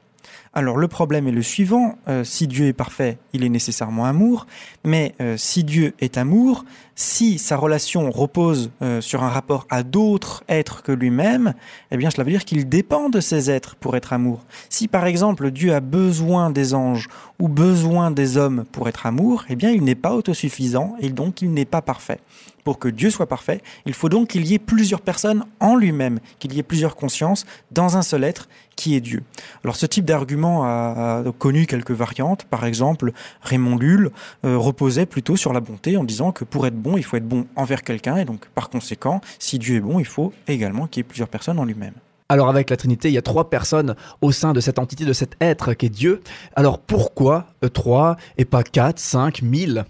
Alors 0.55 0.77
le 0.77 0.89
problème 0.89 1.27
est 1.27 1.33
le 1.33 1.43
suivant, 1.43 1.97
euh, 2.09 2.25
si 2.25 2.47
Dieu 2.47 2.67
est 2.67 2.73
parfait, 2.73 3.19
il 3.33 3.45
est 3.45 3.49
nécessairement 3.49 4.05
amour, 4.05 4.47
mais 4.85 5.15
si 5.37 5.65
Dieu 5.65 5.95
est 6.01 6.17
amour, 6.17 6.65
si 6.97 7.39
sa 7.39 7.57
relation 7.57 8.11
repose 8.11 8.71
euh, 8.83 9.01
sur 9.01 9.23
un 9.23 9.29
rapport 9.29 9.67
à 9.71 9.83
d'autres 9.83 10.45
êtres 10.49 10.83
que 10.83 10.93
lui-même, 10.93 11.55
eh 11.91 11.97
bien 11.97 12.11
cela 12.11 12.25
veut 12.25 12.31
dire 12.31 12.45
qu'il 12.45 12.69
dépend 12.69 13.09
de 13.09 13.21
ces 13.21 13.51
êtres 13.51 13.75
pour 13.77 13.97
être 13.97 14.13
amour. 14.13 14.45
Si 14.69 14.89
par 14.89 15.07
exemple 15.07 15.51
Dieu 15.51 15.75
a 15.75 15.81
besoin 15.81 16.51
des 16.51 16.75
anges 16.75 17.09
ou 17.41 17.49
besoin 17.49 18.11
des 18.11 18.37
hommes 18.37 18.65
pour 18.71 18.89
être 18.89 19.07
amour, 19.07 19.45
eh 19.49 19.57
bien 19.57 19.71
il 19.71 19.83
n'est 19.83 19.95
pas 19.95 20.15
autosuffisant 20.15 20.97
et 21.01 21.09
donc 21.09 21.43
il 21.43 21.53
n'est 21.53 21.65
pas 21.65 21.83
parfait. 21.83 22.21
Pour 22.65 22.79
que 22.79 22.89
Dieu 22.89 23.11
soit 23.11 23.27
parfait, 23.27 23.63
il 23.87 23.93
faut 23.93 24.09
donc 24.09 24.29
qu'il 24.29 24.47
y 24.47 24.55
ait 24.55 24.59
plusieurs 24.59 25.03
personnes 25.03 25.45
en 25.61 25.77
lui-même, 25.77 26.19
qu'il 26.39 26.55
y 26.55 26.59
ait 26.59 26.63
plusieurs 26.63 26.97
consciences 26.97 27.45
dans 27.71 27.97
un 27.97 28.03
seul 28.03 28.25
être 28.25 28.49
qui 28.75 28.97
est 28.97 29.01
Dieu. 29.01 29.23
Alors 29.63 29.77
ce 29.77 29.87
type 29.87 30.07
d'argument 30.07 30.65
a, 30.65 31.23
connu 31.39 31.67
quelques 31.67 31.93
variantes. 31.93 32.45
Par 32.45 32.65
exemple, 32.65 33.13
Raymond 33.43 33.77
Lull 33.77 34.11
euh, 34.45 34.57
reposait 34.57 35.07
plutôt 35.07 35.37
sur 35.37 35.53
la 35.53 35.61
bonté 35.61 35.97
en 35.97 36.05
disant 36.05 36.33
que 36.33 36.45
pour 36.45 36.67
être 36.67 36.75
bon, 36.75 36.97
il 36.97 37.05
faut 37.05 37.17
être 37.17 37.29
bon 37.29 37.47
envers 37.55 37.83
quelqu'un, 37.83 38.17
et 38.17 38.25
donc 38.25 38.47
par 38.55 38.71
conséquent, 38.71 39.21
si 39.39 39.59
Dieu 39.59 39.77
est 39.77 39.81
bon, 39.81 40.01
il 40.01 40.07
faut 40.07 40.33
également 40.49 40.87
qu'il 40.87 41.01
y 41.01 41.03
ait 41.03 41.09
plusieurs 41.09 41.29
personnes 41.29 41.59
en 41.59 41.65
lui-même. 41.65 41.95
Alors 42.31 42.49
avec 42.49 42.71
la 42.71 42.77
Trinité, 42.79 43.09
il 43.09 43.15
y 43.15 43.19
a 43.19 43.23
trois 43.23 43.51
personnes 43.51 43.95
au 44.23 44.33
sein 44.33 44.55
de 44.55 44.61
cette 44.61 44.79
entité, 44.79 45.05
de 45.05 45.13
cet 45.13 45.37
être 45.43 45.75
qui 45.75 45.87
est 45.87 45.91
Dieu. 45.91 46.23
Alors 46.57 46.79
pourquoi 46.79 47.47
euh, 47.63 47.69
trois 47.69 48.17
et 48.39 48.47
pas 48.47 48.63
quatre, 48.63 48.99
cinq, 48.99 49.43
mille? 49.43 49.85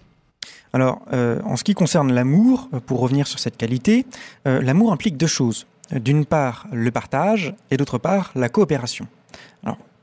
Alors 0.73 1.01
euh, 1.13 1.39
en 1.45 1.55
ce 1.55 1.63
qui 1.63 1.73
concerne 1.73 2.11
l'amour, 2.13 2.69
euh, 2.73 2.79
pour 2.79 2.99
revenir 2.99 3.27
sur 3.27 3.39
cette 3.39 3.57
qualité, 3.57 4.05
l'amour 4.45 4.91
implique 4.91 5.17
deux 5.17 5.27
choses. 5.27 5.67
D'une 5.91 6.25
part 6.25 6.67
le 6.71 6.89
partage 6.89 7.53
et 7.69 7.77
d'autre 7.77 7.99
part 7.99 8.31
la 8.35 8.49
coopération. 8.49 9.07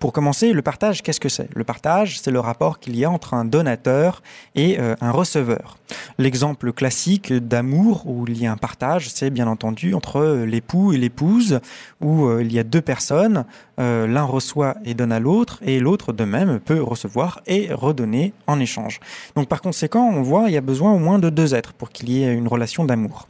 Pour 0.02 0.12
commencer, 0.12 0.52
le 0.52 0.62
partage, 0.62 1.00
qu'est-ce 1.00 1.20
que 1.20 1.28
c'est? 1.28 1.48
Le 1.54 1.62
partage, 1.62 2.18
c'est 2.18 2.32
le 2.32 2.40
rapport 2.40 2.80
qu'il 2.80 2.96
y 2.96 3.04
a 3.04 3.10
entre 3.12 3.34
un 3.34 3.44
donateur 3.44 4.20
et 4.56 4.80
euh, 4.80 4.96
un 5.00 5.12
receveur. 5.12 5.78
L'exemple 6.18 6.72
classique 6.72 7.32
d'amour 7.32 8.02
où 8.06 8.24
il 8.26 8.36
y 8.36 8.48
a 8.48 8.50
un 8.50 8.56
partage, 8.56 9.08
c'est 9.10 9.30
bien 9.30 9.46
entendu 9.46 9.94
entre 9.94 10.16
euh, 10.16 10.44
l'époux 10.44 10.92
et 10.92 10.98
l'épouse, 10.98 11.60
où 12.00 12.26
euh, 12.26 12.42
il 12.42 12.52
y 12.52 12.58
a 12.58 12.64
deux 12.64 12.80
personnes, 12.80 13.44
l'un 13.78 14.22
reçoit 14.22 14.76
et 14.84 14.94
donne 14.94 15.10
à 15.10 15.18
l'autre, 15.18 15.60
et 15.64 15.80
l'autre 15.80 16.12
de 16.12 16.24
même 16.24 16.60
peut 16.60 16.80
recevoir 16.80 17.40
et 17.46 17.72
redonner 17.72 18.32
en 18.46 18.60
échange. 18.60 19.00
Donc 19.34 19.48
par 19.48 19.60
conséquent, 19.60 20.08
on 20.12 20.22
voit, 20.22 20.44
il 20.48 20.54
y 20.54 20.56
a 20.56 20.60
besoin 20.60 20.92
au 20.92 20.98
moins 20.98 21.18
de 21.18 21.30
deux 21.30 21.54
êtres 21.54 21.72
pour 21.72 21.90
qu'il 21.90 22.10
y 22.10 22.22
ait 22.22 22.32
une 22.32 22.46
relation 22.46 22.84
d'amour. 22.84 23.28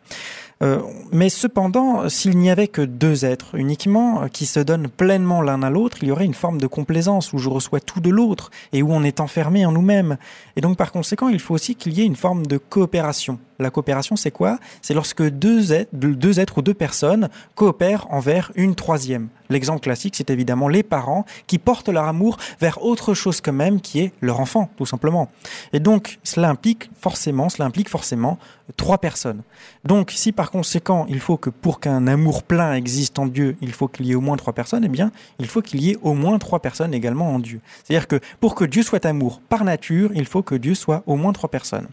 Euh, 0.62 0.80
mais 1.10 1.28
cependant, 1.28 2.08
s'il 2.08 2.38
n'y 2.38 2.50
avait 2.50 2.68
que 2.68 2.82
deux 2.82 3.24
êtres 3.24 3.56
uniquement 3.56 4.22
euh, 4.22 4.28
qui 4.28 4.46
se 4.46 4.60
donnent 4.60 4.88
pleinement 4.88 5.42
l'un 5.42 5.62
à 5.62 5.70
l'autre, 5.70 5.98
il 6.02 6.08
y 6.08 6.12
aurait 6.12 6.24
une 6.24 6.34
forme 6.34 6.58
de 6.58 6.66
complaisance 6.68 7.32
où 7.32 7.38
je 7.38 7.48
reçois 7.48 7.80
tout 7.80 8.00
de 8.00 8.10
l'autre 8.10 8.50
et 8.72 8.82
où 8.82 8.92
on 8.92 9.02
est 9.02 9.18
enfermé 9.18 9.66
en 9.66 9.72
nous-mêmes. 9.72 10.18
Et 10.54 10.60
donc 10.60 10.76
par 10.76 10.92
conséquent, 10.92 11.28
il 11.28 11.40
faut 11.40 11.54
aussi 11.54 11.74
qu'il 11.74 11.94
y 11.94 12.02
ait 12.02 12.06
une 12.06 12.16
forme 12.16 12.46
de 12.46 12.58
coopération. 12.58 13.38
La 13.58 13.70
coopération, 13.70 14.16
c'est 14.16 14.30
quoi? 14.30 14.58
C'est 14.80 14.94
lorsque 14.94 15.22
deux 15.22 15.72
êtres, 15.72 16.58
ou 16.58 16.62
deux 16.62 16.74
personnes 16.74 17.28
coopèrent 17.54 18.06
envers 18.10 18.50
une 18.54 18.74
troisième. 18.74 19.28
L'exemple 19.50 19.80
classique, 19.80 20.14
c'est 20.16 20.30
évidemment 20.30 20.68
les 20.68 20.82
parents 20.82 21.24
qui 21.46 21.58
portent 21.58 21.90
leur 21.90 22.04
amour 22.04 22.38
vers 22.60 22.82
autre 22.82 23.12
chose 23.14 23.40
qu'eux-mêmes, 23.40 23.80
qui 23.80 24.00
est 24.00 24.12
leur 24.20 24.40
enfant, 24.40 24.70
tout 24.76 24.86
simplement. 24.86 25.28
Et 25.72 25.80
donc, 25.80 26.18
cela 26.22 26.48
implique 26.48 26.90
forcément, 26.98 27.48
cela 27.50 27.66
implique 27.66 27.88
forcément 27.88 28.38
trois 28.76 28.98
personnes. 28.98 29.42
Donc, 29.84 30.10
si 30.10 30.32
par 30.32 30.50
conséquent, 30.50 31.04
il 31.08 31.20
faut 31.20 31.36
que 31.36 31.50
pour 31.50 31.80
qu'un 31.80 32.06
amour 32.06 32.42
plein 32.42 32.72
existe 32.74 33.18
en 33.18 33.26
Dieu, 33.26 33.56
il 33.60 33.72
faut 33.72 33.88
qu'il 33.88 34.06
y 34.06 34.12
ait 34.12 34.14
au 34.14 34.20
moins 34.22 34.36
trois 34.36 34.54
personnes, 34.54 34.84
eh 34.84 34.88
bien, 34.88 35.12
il 35.38 35.46
faut 35.46 35.60
qu'il 35.60 35.82
y 35.82 35.90
ait 35.90 35.98
au 36.02 36.14
moins 36.14 36.38
trois 36.38 36.60
personnes 36.60 36.94
également 36.94 37.34
en 37.34 37.38
Dieu. 37.38 37.60
C'est-à-dire 37.84 38.08
que 38.08 38.20
pour 38.40 38.54
que 38.54 38.64
Dieu 38.64 38.82
soit 38.82 39.04
amour 39.04 39.40
par 39.48 39.64
nature, 39.64 40.10
il 40.14 40.24
faut 40.24 40.42
que 40.42 40.54
Dieu 40.54 40.74
soit 40.74 41.02
au 41.06 41.16
moins 41.16 41.32
trois 41.32 41.50
personnes. 41.50 41.88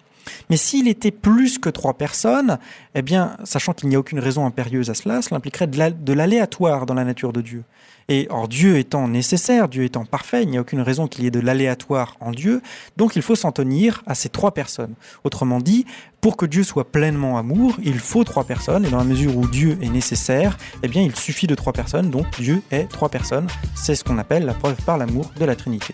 Mais 0.50 0.58
s'il 0.58 0.88
était 0.88 1.12
plus 1.12 1.60
que 1.60 1.70
trois 1.70 1.94
personnes, 1.94 2.58
eh 2.96 3.02
bien, 3.02 3.38
sachant 3.44 3.74
qu'il 3.74 3.90
n'y 3.90 3.96
a 3.96 4.00
aucune 4.00 4.20
raison 4.20 4.46
impérieuse 4.46 4.90
à 4.90 4.94
cela, 4.94 5.22
cela 5.22 5.38
impliquerait 5.38 5.68
de 5.68 6.14
l'aléatoire 6.14 6.86
dans 6.86 6.94
la 6.94 7.04
nature 7.04 7.34
de 7.34 7.42
Dieu. 7.42 7.64
Et 8.10 8.26
or, 8.32 8.48
Dieu 8.48 8.78
étant 8.78 9.08
nécessaire, 9.08 9.70
Dieu 9.70 9.84
étant 9.84 10.04
parfait, 10.04 10.42
il 10.42 10.50
n'y 10.50 10.58
a 10.58 10.62
aucune 10.62 10.82
raison 10.82 11.08
qu'il 11.08 11.24
y 11.24 11.28
ait 11.28 11.32
de 11.32 11.40
l'aléatoire 11.40 12.18
en 12.20 12.32
Dieu, 12.32 12.62
donc 12.98 13.16
il 13.16 13.22
faut 13.22 13.36
s'en 13.36 13.52
tenir 13.52 14.02
à 14.08 14.16
ces 14.16 14.30
trois 14.30 14.52
personnes. 14.52 14.96
Autrement 15.24 15.60
dit, 15.60 15.86
pour 16.20 16.36
que 16.36 16.48
Dieu 16.48 16.64
soit 16.64 16.92
pleinement 16.92 17.38
amour, 17.38 17.78
il 17.84 18.00
faut 18.00 18.24
trois 18.24 18.46
personnes, 18.46 18.84
et 18.84 18.90
dans 18.90 18.98
la 18.98 19.04
mesure 19.04 19.38
où 19.38 19.48
Dieu 19.48 19.78
est 19.82 19.90
nécessaire, 19.90 20.58
eh 20.82 20.88
bien 20.88 21.04
il 21.04 21.16
suffit 21.16 21.46
de 21.46 21.54
trois 21.54 21.72
personnes, 21.72 22.10
donc 22.10 22.26
Dieu 22.40 22.64
est 22.72 22.86
trois 22.86 23.10
personnes. 23.10 23.48
C'est 23.76 23.94
ce 23.94 24.04
qu'on 24.04 24.18
appelle 24.18 24.44
la 24.44 24.56
preuve 24.56 24.82
par 24.84 24.98
l'amour 24.98 25.32
de 25.40 25.46
la 25.46 25.56
Trinité. 25.56 25.94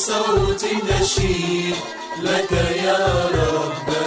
بصوت 0.00 0.64
نشيد 0.64 1.76
لك 2.22 2.52
يا 2.84 3.28
رب. 3.34 3.99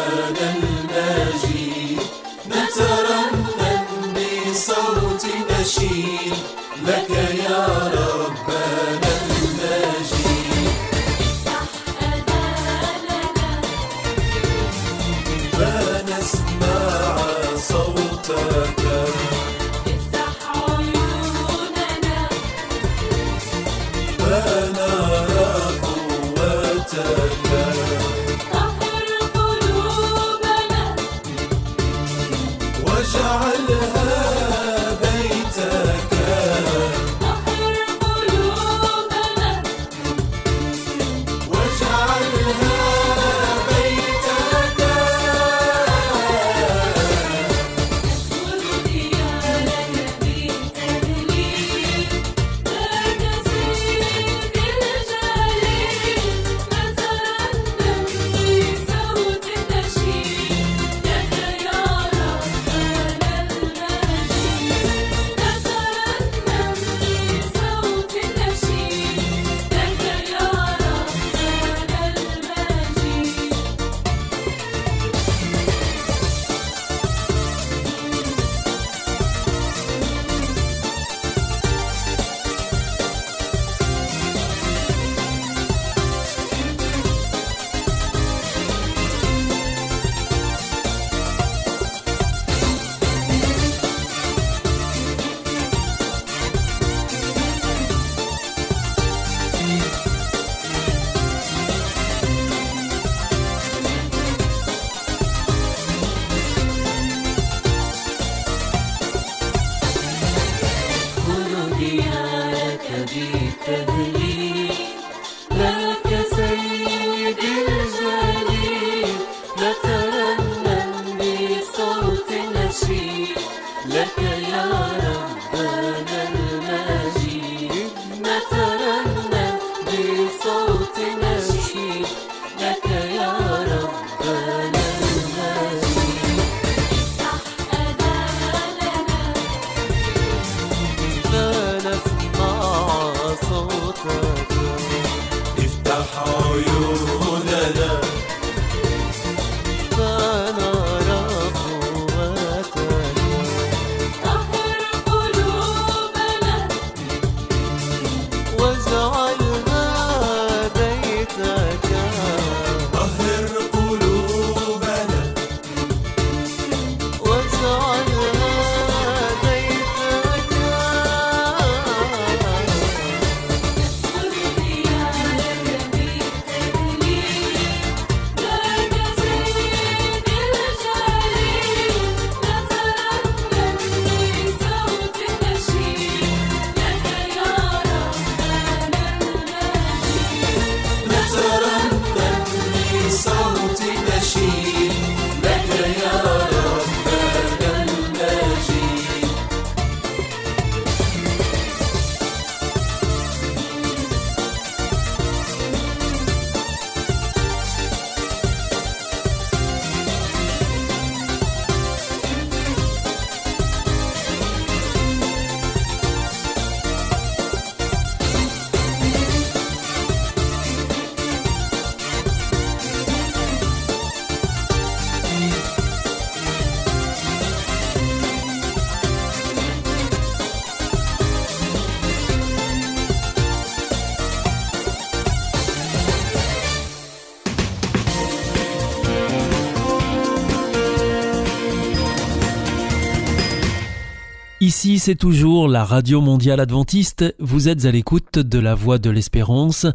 C'est 245.04 245.16
toujours 245.16 245.68
la 245.68 245.84
Radio 245.84 246.22
Mondiale 246.22 246.62
Adventiste. 246.62 247.36
Vous 247.38 247.68
êtes 247.68 247.84
à 247.84 247.92
l'écoute 247.92 248.40
de 248.40 248.58
la 248.58 248.74
Voix 248.74 249.00
de 249.00 249.10
l'Espérance 249.10 249.86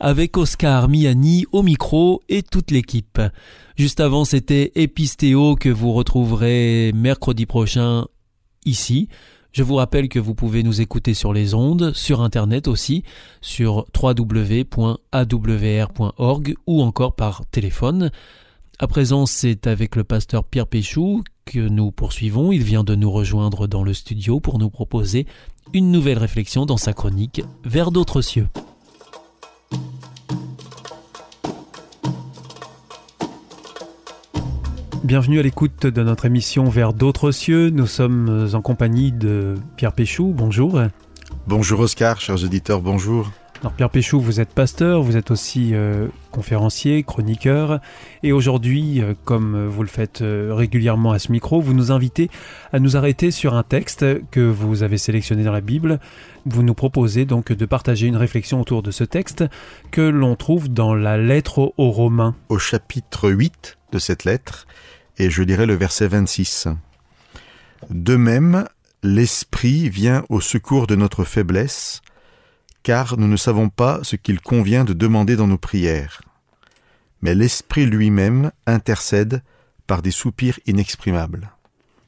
avec 0.00 0.38
Oscar 0.38 0.88
Miani 0.88 1.44
au 1.52 1.62
micro 1.62 2.22
et 2.30 2.42
toute 2.42 2.70
l'équipe. 2.70 3.20
Juste 3.76 4.00
avant, 4.00 4.24
c'était 4.24 4.72
Epistéo 4.74 5.54
que 5.54 5.68
vous 5.68 5.92
retrouverez 5.92 6.92
mercredi 6.94 7.44
prochain 7.44 8.06
ici. 8.64 9.10
Je 9.52 9.62
vous 9.62 9.74
rappelle 9.74 10.08
que 10.08 10.18
vous 10.18 10.34
pouvez 10.34 10.62
nous 10.62 10.80
écouter 10.80 11.12
sur 11.12 11.34
les 11.34 11.52
ondes, 11.52 11.92
sur 11.92 12.22
Internet 12.22 12.66
aussi, 12.66 13.02
sur 13.42 13.84
www.awr.org 13.94 14.64
ou 16.66 16.80
encore 16.80 17.14
par 17.14 17.44
téléphone. 17.50 18.10
À 18.78 18.86
présent, 18.86 19.26
c'est 19.26 19.66
avec 19.66 19.94
le 19.94 20.04
pasteur 20.04 20.42
Pierre 20.42 20.68
Péchou 20.68 21.22
que 21.44 21.58
nous 21.58 21.90
poursuivons. 21.90 22.52
Il 22.52 22.62
vient 22.62 22.84
de 22.84 22.94
nous 22.94 23.10
rejoindre 23.10 23.66
dans 23.66 23.82
le 23.82 23.94
studio 23.94 24.40
pour 24.40 24.58
nous 24.58 24.70
proposer 24.70 25.26
une 25.72 25.90
nouvelle 25.90 26.18
réflexion 26.18 26.66
dans 26.66 26.76
sa 26.76 26.92
chronique 26.92 27.42
Vers 27.64 27.90
d'autres 27.90 28.22
cieux. 28.22 28.48
Bienvenue 35.04 35.38
à 35.38 35.42
l'écoute 35.42 35.86
de 35.86 36.02
notre 36.02 36.24
émission 36.24 36.64
Vers 36.64 36.94
d'autres 36.94 37.30
cieux. 37.30 37.68
Nous 37.68 37.86
sommes 37.86 38.48
en 38.54 38.62
compagnie 38.62 39.12
de 39.12 39.54
Pierre 39.76 39.92
Péchou. 39.92 40.32
Bonjour. 40.34 40.80
Bonjour 41.46 41.80
Oscar, 41.80 42.20
chers 42.20 42.42
auditeurs, 42.42 42.80
bonjour. 42.80 43.30
Pierre 43.70 43.90
Péchou, 43.90 44.20
vous 44.20 44.40
êtes 44.40 44.52
pasteur, 44.52 45.02
vous 45.02 45.16
êtes 45.16 45.30
aussi 45.30 45.70
euh, 45.74 46.08
conférencier, 46.30 47.02
chroniqueur, 47.02 47.80
et 48.22 48.32
aujourd'hui, 48.32 49.00
euh, 49.00 49.14
comme 49.24 49.66
vous 49.66 49.82
le 49.82 49.88
faites 49.88 50.20
euh, 50.22 50.52
régulièrement 50.54 51.12
à 51.12 51.18
ce 51.18 51.32
micro, 51.32 51.60
vous 51.60 51.74
nous 51.74 51.90
invitez 51.90 52.30
à 52.72 52.78
nous 52.78 52.96
arrêter 52.96 53.30
sur 53.30 53.54
un 53.54 53.62
texte 53.62 54.04
que 54.30 54.40
vous 54.40 54.82
avez 54.82 54.98
sélectionné 54.98 55.44
dans 55.44 55.52
la 55.52 55.60
Bible. 55.60 55.98
Vous 56.46 56.62
nous 56.62 56.74
proposez 56.74 57.24
donc 57.24 57.52
de 57.52 57.66
partager 57.66 58.06
une 58.06 58.16
réflexion 58.16 58.60
autour 58.60 58.82
de 58.82 58.90
ce 58.90 59.04
texte 59.04 59.44
que 59.90 60.02
l'on 60.02 60.36
trouve 60.36 60.68
dans 60.68 60.94
la 60.94 61.16
lettre 61.16 61.72
aux 61.76 61.90
Romains. 61.90 62.34
Au 62.48 62.58
chapitre 62.58 63.30
8 63.30 63.78
de 63.92 63.98
cette 63.98 64.24
lettre, 64.24 64.66
et 65.18 65.30
je 65.30 65.42
dirais 65.42 65.66
le 65.66 65.74
verset 65.74 66.08
26. 66.08 66.68
De 67.90 68.16
même, 68.16 68.64
l'Esprit 69.02 69.88
vient 69.88 70.24
au 70.28 70.40
secours 70.40 70.86
de 70.86 70.96
notre 70.96 71.24
faiblesse, 71.24 72.02
car 72.84 73.18
nous 73.18 73.26
ne 73.26 73.36
savons 73.36 73.68
pas 73.68 73.98
ce 74.02 74.14
qu'il 74.14 74.40
convient 74.40 74.84
de 74.84 74.92
demander 74.92 75.34
dans 75.34 75.48
nos 75.48 75.58
prières. 75.58 76.20
Mais 77.22 77.34
l'Esprit 77.34 77.86
lui-même 77.86 78.52
intercède 78.66 79.42
par 79.88 80.02
des 80.02 80.12
soupirs 80.12 80.60
inexprimables. 80.66 81.50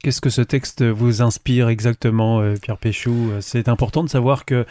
Qu'est-ce 0.03 0.21
que 0.21 0.31
ce 0.31 0.43
texte 0.43 0.85
vous 0.85 1.23
inspire 1.23 1.69
exactement, 1.69 2.41
euh, 2.41 2.55
Pierre 2.55 2.77
Péchou? 2.77 3.33
C'est 3.41 3.69
important 3.69 4.05
de 4.05 4.09
savoir 4.09 4.45
que 4.45 4.67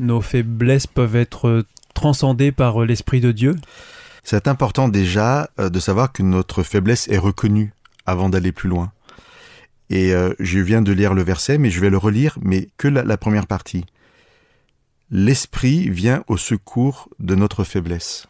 nos 0.00 0.20
faiblesses 0.20 0.86
peuvent 0.86 1.16
être 1.16 1.64
transcendées 1.94 2.52
par 2.52 2.84
l'Esprit 2.84 3.20
de 3.20 3.32
Dieu? 3.32 3.56
C'est 4.22 4.48
important 4.48 4.88
déjà 4.88 5.48
euh, 5.58 5.70
de 5.70 5.78
savoir 5.78 6.12
que 6.12 6.22
notre 6.22 6.62
faiblesse 6.62 7.08
est 7.08 7.18
reconnue 7.18 7.72
avant 8.04 8.28
d'aller 8.28 8.52
plus 8.52 8.68
loin. 8.68 8.92
Et 9.88 10.12
euh, 10.12 10.34
je 10.40 10.58
viens 10.58 10.82
de 10.82 10.92
lire 10.92 11.14
le 11.14 11.22
verset, 11.22 11.58
mais 11.58 11.70
je 11.70 11.80
vais 11.80 11.90
le 11.90 11.96
relire, 11.96 12.36
mais 12.42 12.68
que 12.76 12.88
la, 12.88 13.04
la 13.04 13.16
première 13.16 13.46
partie. 13.46 13.84
L'Esprit 15.10 15.88
vient 15.88 16.24
au 16.26 16.36
secours 16.36 17.08
de 17.20 17.36
notre 17.36 17.62
faiblesse. 17.62 18.26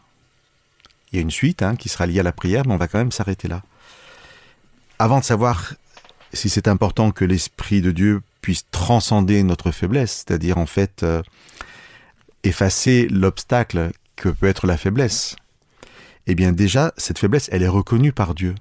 Il 1.11 1.15
y 1.15 1.19
a 1.19 1.21
une 1.23 1.31
suite 1.31 1.63
hein, 1.63 1.75
qui 1.75 1.89
sera 1.89 2.05
liée 2.05 2.19
à 2.19 2.23
la 2.23 2.31
prière, 2.31 2.67
mais 2.67 2.73
on 2.73 2.77
va 2.77 2.87
quand 2.87 2.99
même 2.99 3.11
s'arrêter 3.11 3.47
là. 3.47 3.63
Avant 4.99 5.19
de 5.19 5.23
savoir 5.23 5.73
si 6.33 6.49
c'est 6.49 6.67
important 6.67 7.09
que 7.09 7.25
l'Esprit 7.25 7.81
de 7.81 7.91
Dieu 7.91 8.21
puisse 8.41 8.65
transcender 8.69 9.41
notre 9.41 9.71
faiblesse, 9.71 10.23
c'est-à-dire 10.27 10.59
en 10.59 10.67
fait 10.67 11.01
euh, 11.01 11.23
effacer 12.43 13.07
l'obstacle 13.07 13.91
que 14.15 14.29
peut 14.29 14.47
être 14.47 14.67
la 14.67 14.77
faiblesse, 14.77 15.35
eh 16.27 16.35
bien 16.35 16.51
déjà, 16.51 16.93
cette 16.97 17.17
faiblesse, 17.17 17.49
elle 17.51 17.63
est 17.63 17.67
reconnue 17.67 18.11
par 18.11 18.35
Dieu. 18.35 18.53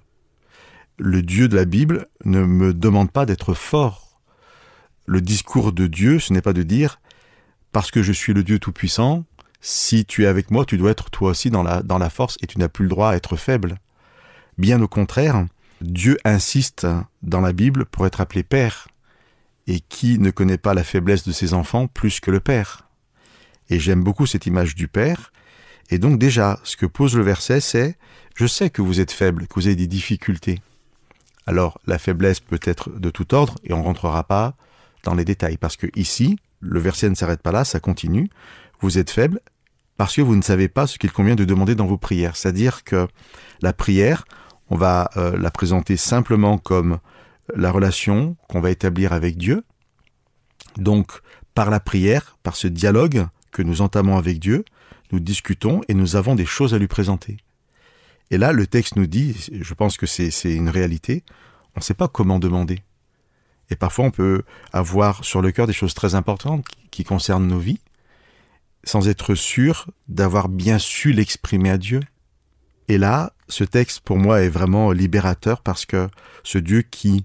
Le 0.98 1.20
Dieu 1.22 1.48
de 1.48 1.57
la 1.57 1.66
Bible 1.66 2.07
ne 2.24 2.44
me 2.44 2.72
demande 2.72 3.11
pas 3.11 3.26
d'être 3.26 3.52
fort. 3.52 4.18
Le 5.05 5.20
discours 5.20 5.72
de 5.72 5.87
Dieu, 5.87 6.18
ce 6.18 6.33
n'est 6.33 6.40
pas 6.40 6.55
de 6.55 6.62
dire 6.62 6.98
parce 7.72 7.90
que 7.90 8.02
je 8.02 8.12
suis 8.12 8.33
le 8.33 8.42
Dieu 8.42 8.59
Tout-Puissant, 8.59 9.24
si 9.61 10.05
tu 10.05 10.24
es 10.24 10.26
avec 10.26 10.50
moi, 10.50 10.64
tu 10.64 10.79
dois 10.79 10.92
être 10.92 11.11
toi 11.11 11.31
aussi 11.31 11.50
dans 11.50 11.62
la, 11.62 12.11
force 12.11 12.37
et 12.40 12.46
tu 12.46 12.59
n'as 12.59 12.68
plus 12.68 12.85
le 12.85 12.88
droit 12.88 13.11
à 13.11 13.16
être 13.16 13.37
faible. 13.37 13.79
Bien 14.59 14.81
au 14.81 14.88
contraire, 14.88 15.44
Dieu 15.81 16.18
insiste 16.24 16.87
dans 17.22 17.40
la 17.40 17.52
Bible 17.52 17.85
pour 17.85 18.07
être 18.07 18.20
appelé 18.20 18.42
Père. 18.42 18.88
Et 19.66 19.81
qui 19.81 20.20
ne 20.20 20.31
connaît 20.31 20.59
pas 20.59 20.74
la 20.74 20.85
faiblesse 20.85 21.26
de 21.26 21.33
ses 21.33 21.52
enfants 21.52 21.88
plus 21.88 22.20
que 22.20 22.31
le 22.31 22.38
Père 22.38 22.88
Et 23.68 23.81
j'aime 23.81 24.05
beaucoup 24.05 24.24
cette 24.24 24.46
image 24.46 24.76
du 24.76 24.87
Père. 24.87 25.33
Et 25.90 25.98
donc 25.98 26.20
déjà, 26.20 26.61
ce 26.62 26.76
que 26.76 26.87
pose 26.87 27.16
le 27.16 27.24
verset, 27.24 27.61
c'est 27.61 27.98
Je 28.37 28.46
sais 28.46 28.70
que 28.70 28.83
vous 28.83 29.00
êtes 29.00 29.11
faible, 29.11 29.48
que 29.48 29.55
vous 29.57 29.66
avez 29.66 29.74
des 29.74 29.88
difficultés. 29.88 30.61
Alors, 31.46 31.81
la 31.87 31.98
faiblesse 31.98 32.38
peut 32.38 32.61
être 32.62 32.90
de 32.90 33.11
tout 33.11 33.35
ordre 33.35 33.57
et 33.64 33.72
on 33.72 33.79
ne 33.79 33.85
rentrera 33.85 34.22
pas 34.22 34.55
dans 35.02 35.14
les 35.14 35.24
détails. 35.24 35.57
Parce 35.57 35.76
que 35.76 35.88
ici, 35.96 36.38
le 36.61 36.81
verset 36.81 37.09
ne 37.11 37.14
s'arrête 37.14 37.42
pas 37.42 37.53
là, 37.53 37.64
ça 37.64 37.81
continue. 37.81 38.31
Vous 38.81 38.99
êtes 38.99 39.11
faible 39.11 39.40
parce 39.97 40.14
que 40.16 40.23
vous 40.23 40.37
ne 40.37 40.42
savez 40.42 40.69
pas 40.69 40.87
ce 40.87 40.99
qu'il 40.99 41.12
convient 41.12 41.37
de 41.37 41.45
demander 41.45 41.75
dans 41.75 41.87
vos 41.87 41.99
prières. 41.99 42.37
C'est-à-dire 42.37 42.85
que 42.85 43.09
la 43.62 43.73
prière, 43.73 44.25
on 44.69 44.77
va 44.77 45.11
euh, 45.16 45.37
la 45.38 45.51
présenter 45.51 45.97
simplement 45.97 46.59
comme 46.59 46.99
la 47.55 47.71
relation 47.71 48.37
qu'on 48.49 48.61
va 48.61 48.71
établir 48.71 49.12
avec 49.12 49.37
Dieu. 49.37 49.64
Donc, 50.77 51.21
par 51.55 51.71
la 51.71 51.81
prière, 51.81 52.37
par 52.42 52.57
ce 52.57 52.69
dialogue 52.69 53.27
que 53.53 53.62
nous 53.62 53.81
entamons 53.81 54.19
avec 54.19 54.38
Dieu, 54.38 54.64
nous 55.12 55.21
discutons 55.21 55.81
et 55.88 55.95
nous 55.95 56.16
avons 56.16 56.35
des 56.35 56.45
choses 56.45 56.75
à 56.75 56.79
lui 56.79 56.88
présenter. 56.88 57.38
Et 58.31 58.38
là, 58.38 58.53
le 58.53 58.66
texte 58.66 58.97
nous 58.97 59.07
dit, 59.07 59.49
je 59.53 59.75
pense 59.75 59.97
que 59.97 60.07
c'est 60.07 60.31
une 60.53 60.69
réalité, 60.69 61.25
on 61.77 61.81
ne 61.81 61.83
sait 61.85 61.95
pas 61.95 62.09
comment 62.09 62.38
demander. 62.38 62.83
Et 63.70 63.76
parfois, 63.76 64.07
on 64.07 64.11
peut 64.11 64.42
avoir 64.72 65.24
sur 65.24 65.42
le 65.42 65.50
cœur 65.52 65.66
des 65.66 65.72
choses 65.72 65.94
très 65.94 66.14
importantes 66.14 66.64
qui 66.90 67.05
concernent 67.05 67.46
nos 67.46 67.59
vies, 67.59 67.81
sans 68.85 69.09
être 69.09 69.35
sûr 69.35 69.88
d'avoir 70.09 70.48
bien 70.48 70.79
su 70.79 71.12
l'exprimer 71.12 71.70
à 71.70 71.79
Dieu. 71.79 72.00
Et 72.88 72.98
là, 72.98 73.33
ce 73.48 73.64
texte, 73.64 74.00
pour 74.00 74.18
moi, 74.18 74.42
est 74.42 74.48
vraiment 74.48 74.92
libérateur 74.92 75.61
parce 75.61 75.87
que 75.87 76.09
ce 76.44 76.59
Dieu 76.59 76.83
qui 76.83 77.24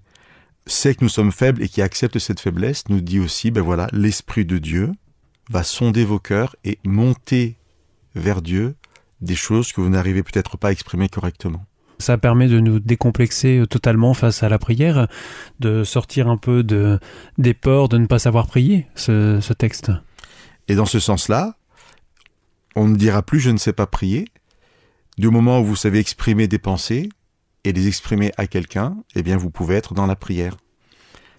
sait 0.66 0.96
que 0.96 1.04
nous 1.04 1.10
sommes 1.10 1.32
faibles 1.32 1.62
et 1.62 1.70
qui 1.70 1.82
accepte 1.82 2.18
cette 2.20 2.40
faiblesse 2.40 2.88
nous 2.90 3.02
dit 3.02 3.20
aussi, 3.20 3.52
ben 3.52 3.62
voilà, 3.62 3.88
l'Esprit 3.92 4.46
de 4.46 4.58
Dieu 4.58 4.92
va 5.50 5.64
sonder 5.64 6.06
vos 6.06 6.20
cœurs 6.20 6.56
et 6.64 6.80
monter 6.86 7.58
vers 8.16 8.42
Dieu 8.42 8.76
des 9.22 9.36
choses 9.36 9.72
que 9.72 9.82
vous 9.82 9.90
n'arrivez 9.90 10.24
peut-être 10.24 10.58
pas 10.58 10.70
à 10.70 10.72
exprimer 10.72 11.10
correctement. 11.10 11.66
Ça 12.02 12.18
permet 12.18 12.48
de 12.48 12.60
nous 12.60 12.80
décomplexer 12.80 13.64
totalement 13.70 14.14
face 14.14 14.44
à 14.44 14.50
la 14.50 14.60
prière, 14.60 15.08
de 15.60 15.84
sortir 15.84 16.28
un 16.28 16.38
peu 16.38 16.64
de, 16.64 17.00
des 17.38 17.54
peurs 17.54 17.88
de 17.88 17.98
ne 17.98 18.08
pas 18.08 18.20
savoir 18.20 18.48
prier, 18.48 18.88
ce, 18.96 19.40
ce 19.40 19.54
texte. 19.54 19.92
Et 20.68 20.76
dans 20.76 20.86
ce 20.86 21.00
sens-là, 21.00 21.56
on 22.76 22.88
ne 22.88 22.96
dira 22.96 23.22
plus 23.22 23.40
je 23.40 23.50
ne 23.50 23.58
sais 23.58 23.74
pas 23.74 23.88
prier. 23.88 24.28
Du 25.18 25.30
moment 25.30 25.60
où 25.60 25.66
vous 25.66 25.76
savez 25.76 26.00
exprimer 26.00 26.48
des 26.48 26.60
pensées 26.60 27.10
et 27.64 27.74
les 27.74 27.88
exprimer 27.88 28.32
à 28.38 28.48
quelqu'un, 28.48 28.96
eh 29.16 29.24
bien 29.24 29.38
vous 29.38 29.50
pouvez 29.50 29.76
être 29.76 29.94
dans 29.94 30.08
la 30.08 30.16
prière. 30.16 30.58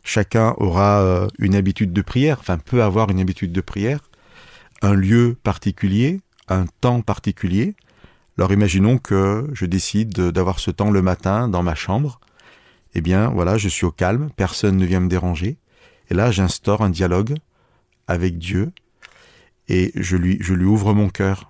Chacun 0.05 0.55
aura 0.59 1.01
euh, 1.03 1.29
une 1.39 1.55
habitude 1.55 1.93
de 1.93 2.03
prière, 2.03 2.39
enfin 2.41 2.59
peut 2.59 2.83
avoir 2.83 3.11
une 3.11 3.21
habitude 3.21 3.53
de 3.53 3.61
prière, 3.61 4.01
un 4.83 4.95
lieu 4.95 5.37
particulier, 5.43 6.21
un 6.49 6.67
temps 6.81 7.01
particulier. 7.01 7.75
Alors 8.39 8.53
imaginons 8.53 8.99
que 8.99 9.49
je 9.53 9.67
décide 9.67 10.13
d'avoir 10.13 10.59
ce 10.59 10.71
temps 10.71 10.91
le 10.91 11.03
matin 11.03 11.49
dans 11.49 11.63
ma 11.63 11.75
chambre. 11.75 12.21
Eh 12.95 13.01
bien 13.01 13.29
voilà, 13.29 13.59
je 13.59 13.69
suis 13.69 13.85
au 13.85 13.91
calme, 13.91 14.31
personne 14.37 14.77
ne 14.77 14.87
vient 14.87 15.01
me 15.01 15.09
déranger. 15.09 15.59
Et 16.11 16.15
là, 16.15 16.31
j'instaure 16.31 16.83
un 16.83 16.91
dialogue 16.91 17.35
avec 18.07 18.39
Dieu 18.39 18.73
et 19.69 19.93
je 19.95 20.17
lui, 20.17 20.65
ouvre 20.65 20.93
mon 20.93 21.09
cœur. 21.09 21.49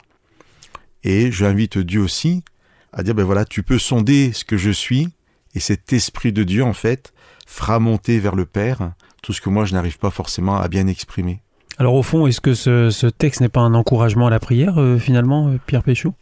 Et 1.05 1.33
j'invite 1.33 1.79
Dieu 1.79 2.01
aussi 2.01 2.45
à 2.93 3.03
dire, 3.03 3.15
ben 3.15 3.25
voilà, 3.25 3.45
tu 3.45 3.63
peux 3.63 3.79
sonder 3.79 4.33
ce 4.33 4.45
que 4.45 4.57
je 4.57 4.71
suis, 4.71 5.09
et 5.55 5.61
cet 5.61 5.93
esprit 5.93 6.33
de 6.33 6.45
Dieu, 6.45 6.63
en 6.63 6.75
fait, 6.75 7.15
fera 7.47 7.79
monter 7.79 8.19
vers 8.19 8.35
le 8.35 8.45
Père 8.45 8.93
tout 9.23 9.33
ce 9.33 9.41
que 9.41 9.49
moi, 9.49 9.65
je 9.65 9.73
n'arrive 9.73 9.99
pas 9.99 10.11
forcément 10.11 10.59
à 10.59 10.69
bien 10.69 10.87
exprimer. 10.87 11.41
Alors 11.79 11.95
au 11.95 12.03
fond, 12.03 12.27
est-ce 12.27 12.41
que 12.41 12.55
ce, 12.55 13.07
texte 13.09 13.41
n'est 13.41 13.49
pas 13.49 13.61
un 13.61 13.75
encouragement 13.75 14.27
à 14.27 14.31
la 14.31 14.41
prière, 14.41 14.79
euh, 14.79 14.99
finalement, 14.99 15.49
euh, 15.49 15.59
Pierre 15.67 15.83
Péchou 15.83 16.15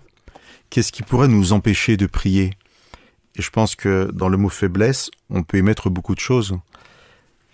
Qu'est-ce 0.70 0.92
qui 0.92 1.02
pourrait 1.02 1.28
nous 1.28 1.52
empêcher 1.52 1.96
de 1.96 2.06
prier? 2.06 2.52
Et 3.36 3.42
je 3.42 3.50
pense 3.50 3.74
que 3.74 4.10
dans 4.12 4.28
le 4.28 4.36
mot 4.36 4.48
faiblesse, 4.48 5.10
on 5.28 5.42
peut 5.42 5.58
émettre 5.58 5.90
beaucoup 5.90 6.14
de 6.14 6.20
choses. 6.20 6.56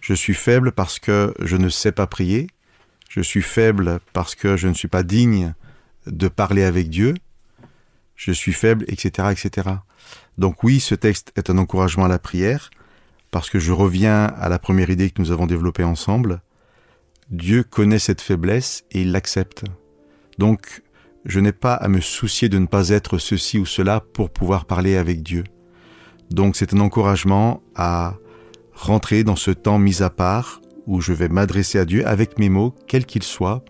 Je 0.00 0.14
suis 0.14 0.34
faible 0.34 0.72
parce 0.72 0.98
que 0.98 1.34
je 1.40 1.56
ne 1.56 1.68
sais 1.68 1.92
pas 1.92 2.06
prier. 2.06 2.46
Je 3.08 3.20
suis 3.20 3.42
faible 3.42 4.00
parce 4.12 4.34
que 4.34 4.56
je 4.56 4.68
ne 4.68 4.74
suis 4.74 4.88
pas 4.88 5.02
digne 5.02 5.54
de 6.06 6.28
parler 6.28 6.62
avec 6.62 6.90
Dieu. 6.90 7.14
Je 8.14 8.32
suis 8.32 8.52
faible, 8.52 8.84
etc., 8.88 9.28
etc. 9.32 9.76
Donc 10.38 10.62
oui, 10.62 10.80
ce 10.80 10.94
texte 10.94 11.32
est 11.36 11.50
un 11.50 11.58
encouragement 11.58 12.04
à 12.04 12.08
la 12.08 12.18
prière, 12.18 12.70
parce 13.30 13.50
que 13.50 13.58
je 13.58 13.72
reviens 13.72 14.24
à 14.24 14.48
la 14.48 14.58
première 14.58 14.90
idée 14.90 15.10
que 15.10 15.20
nous 15.20 15.32
avons 15.32 15.46
développée 15.46 15.84
ensemble. 15.84 16.40
Dieu 17.30 17.62
connaît 17.62 17.98
cette 17.98 18.20
faiblesse 18.20 18.84
et 18.92 19.02
il 19.02 19.12
l'accepte. 19.12 19.64
Donc, 20.38 20.82
je 21.26 21.40
n'ai 21.40 21.52
pas 21.52 21.74
à 21.74 21.88
me 21.88 22.00
soucier 22.00 22.48
de 22.48 22.58
ne 22.58 22.66
pas 22.66 22.90
être 22.90 23.18
ceci 23.18 23.58
ou 23.58 23.66
cela 23.66 24.00
pour 24.00 24.30
pouvoir 24.30 24.64
parler 24.64 24.96
avec 24.96 25.22
Dieu. 25.22 25.44
Donc 26.30 26.56
c'est 26.56 26.72
un 26.72 26.80
encouragement 26.80 27.62
à 27.74 28.14
rentrer 28.72 29.24
dans 29.24 29.36
ce 29.36 29.50
temps 29.50 29.78
mis 29.78 30.02
à 30.02 30.10
part 30.10 30.60
où 30.86 31.00
je 31.00 31.12
vais 31.12 31.28
m'adresser 31.28 31.78
à 31.78 31.84
Dieu 31.84 32.06
avec 32.06 32.38
mes 32.38 32.48
mots, 32.48 32.74
quels 32.86 33.06
qu'ils 33.06 33.24
soient, 33.24 33.64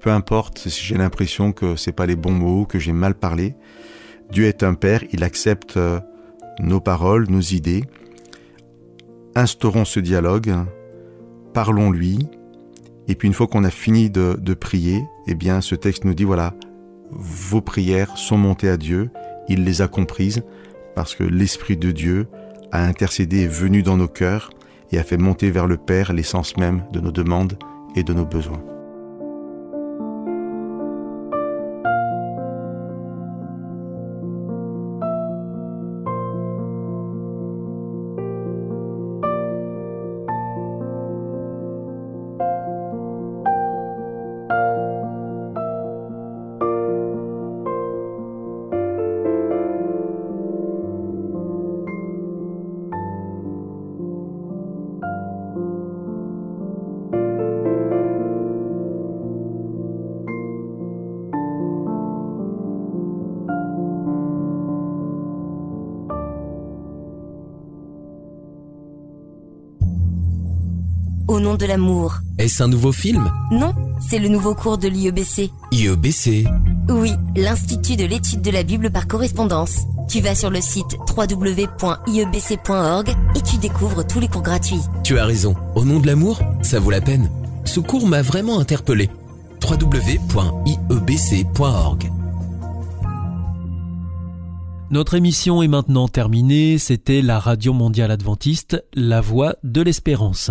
peu 0.00 0.10
importe 0.10 0.68
si 0.68 0.84
j'ai 0.84 0.96
l'impression 0.96 1.52
que 1.52 1.74
c'est 1.74 1.92
pas 1.92 2.06
les 2.06 2.14
bons 2.14 2.32
mots, 2.32 2.64
que 2.64 2.78
j'ai 2.78 2.92
mal 2.92 3.14
parlé. 3.14 3.56
Dieu 4.30 4.44
est 4.44 4.62
un 4.62 4.74
Père, 4.74 5.02
il 5.12 5.24
accepte 5.24 5.76
euh, 5.76 5.98
nos 6.60 6.80
paroles, 6.80 7.26
nos 7.28 7.40
idées. 7.40 7.84
Instaurons 9.34 9.84
ce 9.84 9.98
dialogue, 9.98 10.54
parlons-lui, 11.54 12.28
et 13.08 13.16
puis 13.16 13.26
une 13.26 13.34
fois 13.34 13.48
qu'on 13.48 13.64
a 13.64 13.70
fini 13.70 14.10
de, 14.10 14.36
de 14.40 14.54
prier, 14.54 15.02
eh 15.26 15.34
bien 15.34 15.60
ce 15.60 15.74
texte 15.74 16.04
nous 16.04 16.14
dit 16.14 16.24
voilà, 16.24 16.54
vos 17.14 17.60
prières 17.60 18.16
sont 18.16 18.38
montées 18.38 18.68
à 18.68 18.76
Dieu, 18.76 19.10
il 19.48 19.64
les 19.64 19.82
a 19.82 19.88
comprises, 19.88 20.42
parce 20.94 21.14
que 21.14 21.24
l'Esprit 21.24 21.76
de 21.76 21.90
Dieu 21.90 22.28
a 22.72 22.84
intercédé, 22.84 23.44
est 23.44 23.48
venu 23.48 23.82
dans 23.82 23.96
nos 23.96 24.08
cœurs 24.08 24.50
et 24.90 24.98
a 24.98 25.04
fait 25.04 25.16
monter 25.16 25.50
vers 25.50 25.66
le 25.66 25.76
Père 25.76 26.12
l'essence 26.12 26.56
même 26.56 26.84
de 26.92 27.00
nos 27.00 27.12
demandes 27.12 27.58
et 27.96 28.02
de 28.02 28.12
nos 28.12 28.26
besoins. 28.26 28.73
Nom 71.44 71.54
de 71.56 71.66
l'amour. 71.66 72.20
Est-ce 72.38 72.62
un 72.62 72.68
nouveau 72.68 72.90
film? 72.90 73.30
Non, 73.50 73.74
c'est 74.00 74.18
le 74.18 74.28
nouveau 74.28 74.54
cours 74.54 74.78
de 74.78 74.88
l'IEBC. 74.88 75.50
IEBC. 75.72 76.46
Oui, 76.88 77.12
l'Institut 77.36 77.96
de 77.96 78.06
l'étude 78.06 78.40
de 78.40 78.50
la 78.50 78.62
Bible 78.62 78.90
par 78.90 79.06
correspondance. 79.06 79.82
Tu 80.08 80.22
vas 80.22 80.34
sur 80.34 80.48
le 80.48 80.62
site 80.62 80.96
www.iebc.org 81.14 83.10
et 83.36 83.42
tu 83.42 83.58
découvres 83.58 84.06
tous 84.06 84.20
les 84.20 84.28
cours 84.28 84.40
gratuits. 84.40 84.80
Tu 85.02 85.18
as 85.18 85.26
raison. 85.26 85.54
Au 85.74 85.84
nom 85.84 86.00
de 86.00 86.06
l'amour, 86.06 86.40
ça 86.62 86.80
vaut 86.80 86.90
la 86.90 87.02
peine. 87.02 87.30
Ce 87.66 87.78
cours 87.78 88.06
m'a 88.06 88.22
vraiment 88.22 88.58
interpellé. 88.58 89.10
www.iebc.org. 89.62 90.20
Notre 94.90 95.14
émission 95.14 95.62
est 95.62 95.68
maintenant 95.68 96.08
terminée. 96.08 96.78
C'était 96.78 97.20
la 97.20 97.38
Radio 97.38 97.74
Mondiale 97.74 98.12
Adventiste, 98.12 98.82
la 98.94 99.20
voix 99.20 99.56
de 99.62 99.82
l'espérance. 99.82 100.50